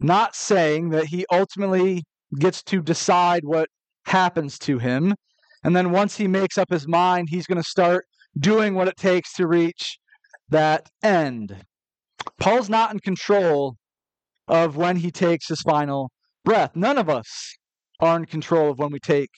not 0.00 0.34
saying 0.34 0.90
that 0.90 1.06
he 1.06 1.26
ultimately 1.30 2.04
gets 2.38 2.62
to 2.64 2.80
decide 2.80 3.44
what 3.44 3.68
happens 4.04 4.58
to 4.60 4.78
him. 4.78 5.14
And 5.64 5.76
then 5.76 5.92
once 5.92 6.16
he 6.16 6.26
makes 6.26 6.58
up 6.58 6.70
his 6.70 6.88
mind, 6.88 7.28
he's 7.30 7.46
going 7.46 7.62
to 7.62 7.68
start 7.68 8.06
doing 8.38 8.74
what 8.74 8.88
it 8.88 8.96
takes 8.96 9.34
to 9.34 9.46
reach 9.46 9.98
that 10.48 10.88
end. 11.02 11.56
Paul's 12.38 12.68
not 12.68 12.92
in 12.92 13.00
control 13.00 13.76
of 14.48 14.76
when 14.76 14.96
he 14.96 15.10
takes 15.10 15.48
his 15.48 15.60
final 15.60 16.10
breath. 16.44 16.74
None 16.74 16.98
of 16.98 17.08
us 17.08 17.56
are 18.00 18.16
in 18.16 18.26
control 18.26 18.70
of 18.70 18.78
when 18.78 18.90
we 18.90 18.98
take 18.98 19.30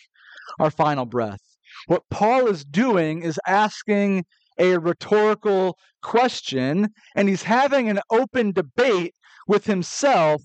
our 0.59 0.71
final 0.71 1.05
breath. 1.05 1.41
What 1.87 2.03
Paul 2.11 2.47
is 2.47 2.65
doing 2.65 3.23
is 3.23 3.39
asking 3.47 4.25
a 4.59 4.79
rhetorical 4.79 5.77
question, 6.03 6.89
and 7.15 7.29
he's 7.29 7.43
having 7.43 7.89
an 7.89 8.01
open 8.11 8.53
debate 8.53 9.15
with 9.47 9.67
himself 9.67 10.43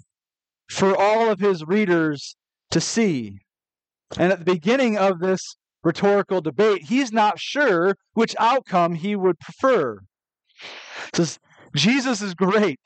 for 0.69 0.95
all 0.95 1.29
of 1.29 1.39
his 1.39 1.63
readers 1.63 2.35
to 2.71 2.81
see. 2.81 3.39
And 4.17 4.31
at 4.31 4.39
the 4.39 4.45
beginning 4.45 4.97
of 4.97 5.19
this 5.19 5.41
rhetorical 5.83 6.41
debate, 6.41 6.83
he's 6.83 7.11
not 7.11 7.39
sure 7.39 7.95
which 8.13 8.35
outcome 8.39 8.95
he 8.95 9.15
would 9.15 9.39
prefer. 9.39 9.99
Says, 11.13 11.39
Jesus 11.75 12.21
is 12.21 12.33
great. 12.33 12.79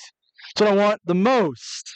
It's 0.52 0.62
what 0.62 0.70
I 0.70 0.76
want 0.76 1.02
the 1.06 1.16
most. 1.16 1.92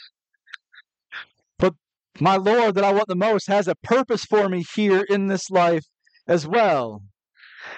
But 1.58 1.74
my 2.18 2.36
Lord, 2.36 2.74
that 2.74 2.84
I 2.84 2.92
want 2.92 3.08
the 3.08 3.14
most, 3.14 3.46
has 3.48 3.68
a 3.68 3.74
purpose 3.76 4.24
for 4.24 4.48
me 4.48 4.64
here 4.74 5.04
in 5.08 5.28
this 5.28 5.50
life 5.50 5.84
as 6.26 6.46
well. 6.46 7.02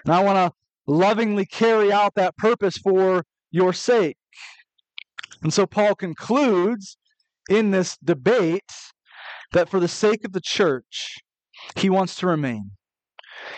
And 0.05 0.15
I 0.15 0.23
want 0.23 0.37
to 0.37 0.57
lovingly 0.87 1.47
carry 1.47 1.93
out 1.93 2.15
that 2.15 2.37
purpose 2.37 2.79
for 2.79 3.25
your 3.51 3.73
sake. 3.73 4.17
And 5.43 5.53
so 5.53 5.67
Paul 5.67 5.95
concludes 5.95 6.97
in 7.49 7.71
this 7.71 7.97
debate 8.03 8.73
that 9.53 9.69
for 9.69 9.81
the 9.81 9.89
sake 9.89 10.25
of 10.25 10.33
the 10.33 10.41
church, 10.41 11.19
he 11.77 11.91
wants 11.91 12.17
to 12.17 12.27
remain. 12.27 12.71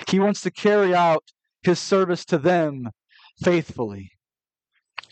He 0.08 0.20
wants 0.20 0.40
to 0.42 0.50
carry 0.50 0.94
out 0.94 1.24
his 1.62 1.78
service 1.78 2.24
to 2.26 2.38
them 2.38 2.90
faithfully, 3.42 4.12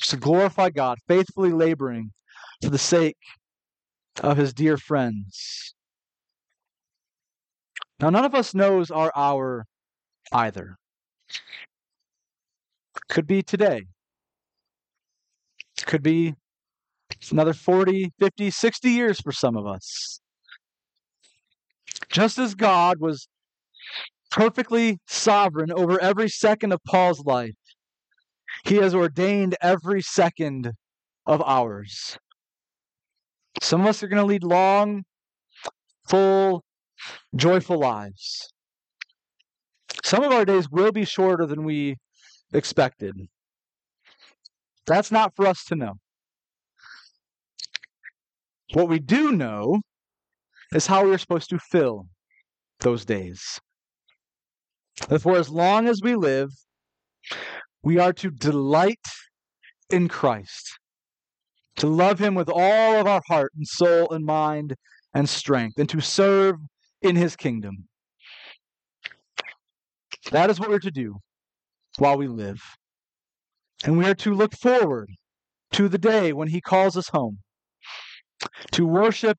to 0.02 0.16
glorify 0.16 0.70
God, 0.70 0.98
faithfully 1.08 1.52
laboring 1.52 2.12
for 2.62 2.70
the 2.70 2.78
sake 2.78 3.16
of 4.22 4.36
his 4.36 4.52
dear 4.52 4.76
friends. 4.76 5.74
Now, 8.00 8.10
none 8.10 8.24
of 8.24 8.34
us 8.34 8.54
knows 8.54 8.90
our 8.90 9.12
hour 9.14 9.66
either. 10.32 10.76
Could 13.08 13.26
be 13.26 13.42
today. 13.42 13.82
Could 15.84 16.02
be 16.02 16.34
another 17.30 17.52
40, 17.52 18.12
50, 18.18 18.50
60 18.50 18.90
years 18.90 19.20
for 19.20 19.32
some 19.32 19.56
of 19.56 19.66
us. 19.66 20.20
Just 22.10 22.38
as 22.38 22.54
God 22.54 22.98
was 23.00 23.28
perfectly 24.30 24.98
sovereign 25.06 25.72
over 25.72 26.00
every 26.00 26.28
second 26.28 26.72
of 26.72 26.80
Paul's 26.84 27.24
life, 27.24 27.54
he 28.64 28.76
has 28.76 28.94
ordained 28.94 29.56
every 29.60 30.02
second 30.02 30.72
of 31.26 31.42
ours. 31.42 32.18
Some 33.62 33.82
of 33.82 33.86
us 33.88 34.02
are 34.02 34.08
going 34.08 34.22
to 34.22 34.26
lead 34.26 34.44
long, 34.44 35.04
full, 36.08 36.62
joyful 37.34 37.78
lives. 37.78 38.52
Some 40.04 40.22
of 40.22 40.32
our 40.32 40.44
days 40.44 40.68
will 40.70 40.92
be 40.92 41.04
shorter 41.04 41.46
than 41.46 41.64
we 41.64 41.96
expected. 42.52 43.14
That's 44.86 45.12
not 45.12 45.34
for 45.36 45.46
us 45.46 45.64
to 45.66 45.76
know. 45.76 45.94
What 48.72 48.88
we 48.88 48.98
do 48.98 49.32
know 49.32 49.82
is 50.74 50.86
how 50.86 51.04
we 51.04 51.12
are 51.12 51.18
supposed 51.18 51.50
to 51.50 51.58
fill 51.58 52.06
those 52.80 53.04
days. 53.04 53.60
That 55.08 55.20
for 55.20 55.36
as 55.36 55.48
long 55.48 55.88
as 55.88 56.00
we 56.02 56.14
live, 56.14 56.50
we 57.82 57.98
are 57.98 58.12
to 58.14 58.30
delight 58.30 58.98
in 59.90 60.08
Christ, 60.08 60.78
to 61.76 61.86
love 61.86 62.18
Him 62.18 62.34
with 62.34 62.48
all 62.48 63.00
of 63.00 63.06
our 63.06 63.22
heart 63.26 63.52
and 63.56 63.66
soul 63.66 64.10
and 64.10 64.24
mind 64.24 64.74
and 65.14 65.28
strength, 65.28 65.78
and 65.78 65.88
to 65.88 66.00
serve 66.00 66.56
in 67.02 67.16
His 67.16 67.34
kingdom. 67.34 67.88
That 70.30 70.50
is 70.50 70.60
what 70.60 70.68
we're 70.68 70.78
to 70.80 70.90
do 70.90 71.16
while 71.98 72.16
we 72.16 72.28
live. 72.28 72.60
And 73.84 73.98
we 73.98 74.04
are 74.06 74.14
to 74.16 74.34
look 74.34 74.54
forward 74.54 75.08
to 75.72 75.88
the 75.88 75.98
day 75.98 76.32
when 76.32 76.48
He 76.48 76.60
calls 76.60 76.96
us 76.96 77.08
home, 77.08 77.38
to 78.72 78.86
worship 78.86 79.38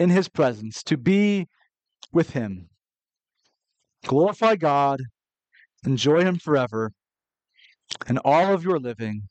in 0.00 0.10
His 0.10 0.28
presence, 0.28 0.82
to 0.84 0.96
be 0.96 1.46
with 2.12 2.30
Him. 2.30 2.70
Glorify 4.06 4.56
God, 4.56 5.00
enjoy 5.84 6.22
Him 6.22 6.38
forever 6.38 6.90
in 8.08 8.18
all 8.18 8.52
of 8.52 8.64
your 8.64 8.80
living 8.80 9.28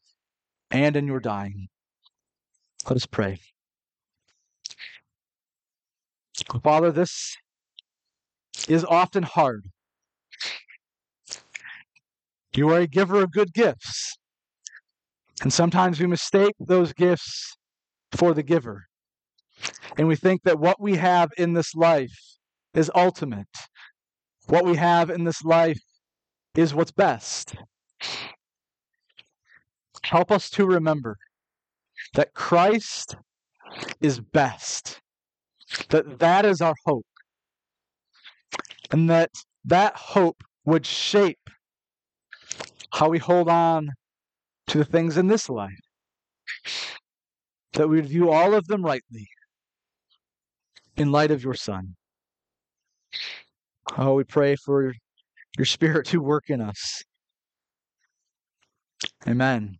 and 0.70 0.95
in 0.95 1.07
your 1.07 1.20
dying. 1.20 1.67
Let 2.88 2.95
us 2.95 3.05
pray. 3.05 3.39
Father, 6.63 6.91
this 6.91 7.36
is 8.67 8.86
often 8.86 9.24
hard. 9.24 9.65
You 12.55 12.70
are 12.70 12.80
a 12.80 12.88
giver 12.88 13.24
of 13.24 13.32
good 13.32 13.53
gifts. 13.53 14.17
And 15.41 15.51
sometimes 15.51 15.99
we 15.99 16.07
mistake 16.07 16.53
those 16.59 16.93
gifts 16.93 17.55
for 18.11 18.34
the 18.34 18.43
giver. 18.43 18.89
And 19.97 20.07
we 20.07 20.16
think 20.16 20.43
that 20.43 20.60
what 20.60 20.80
we 20.80 20.95
have 20.95 21.32
in 21.38 21.53
this 21.53 21.76
life 21.76 22.18
is 22.74 22.91
ultimate. 22.95 23.47
What 24.47 24.66
we 24.66 24.76
have 24.78 25.10
in 25.10 25.26
this 25.26 25.43
life 25.43 25.80
is 26.55 26.74
what's 26.74 26.91
best. 26.91 27.55
Help 30.03 30.32
us 30.32 30.49
to 30.51 30.66
remember 30.66 31.18
that 32.14 32.34
Christ 32.34 33.16
is 34.01 34.20
best, 34.20 34.99
that 35.89 36.20
that 36.20 36.45
is 36.45 36.62
our 36.62 36.74
hope, 36.86 37.05
and 38.91 39.10
that 39.10 39.30
that 39.66 39.95
hope 39.95 40.41
would 40.66 40.86
shape 40.86 41.49
how 42.91 43.10
we 43.10 43.20
hold 43.20 43.49
on 43.49 43.89
to 44.68 44.78
the 44.78 44.86
things 44.86 45.18
in 45.18 45.28
this 45.28 45.49
life, 45.49 45.80
that 47.74 47.88
we 47.88 47.97
would 47.97 48.07
view 48.07 48.32
all 48.32 48.55
of 48.55 48.66
them 48.68 48.84
rightly 48.84 49.28
in 51.00 51.12
light 51.12 51.32
of 51.32 51.43
your 51.43 51.54
Son. 51.54 51.95
Oh, 53.97 54.14
we 54.14 54.24
pray 54.24 54.56
for 54.56 54.93
your 55.58 55.66
Spirit 55.66 56.06
to 56.08 56.22
work 56.22 56.50
in 56.50 56.62
us. 56.62 57.02
Amen. 59.28 59.78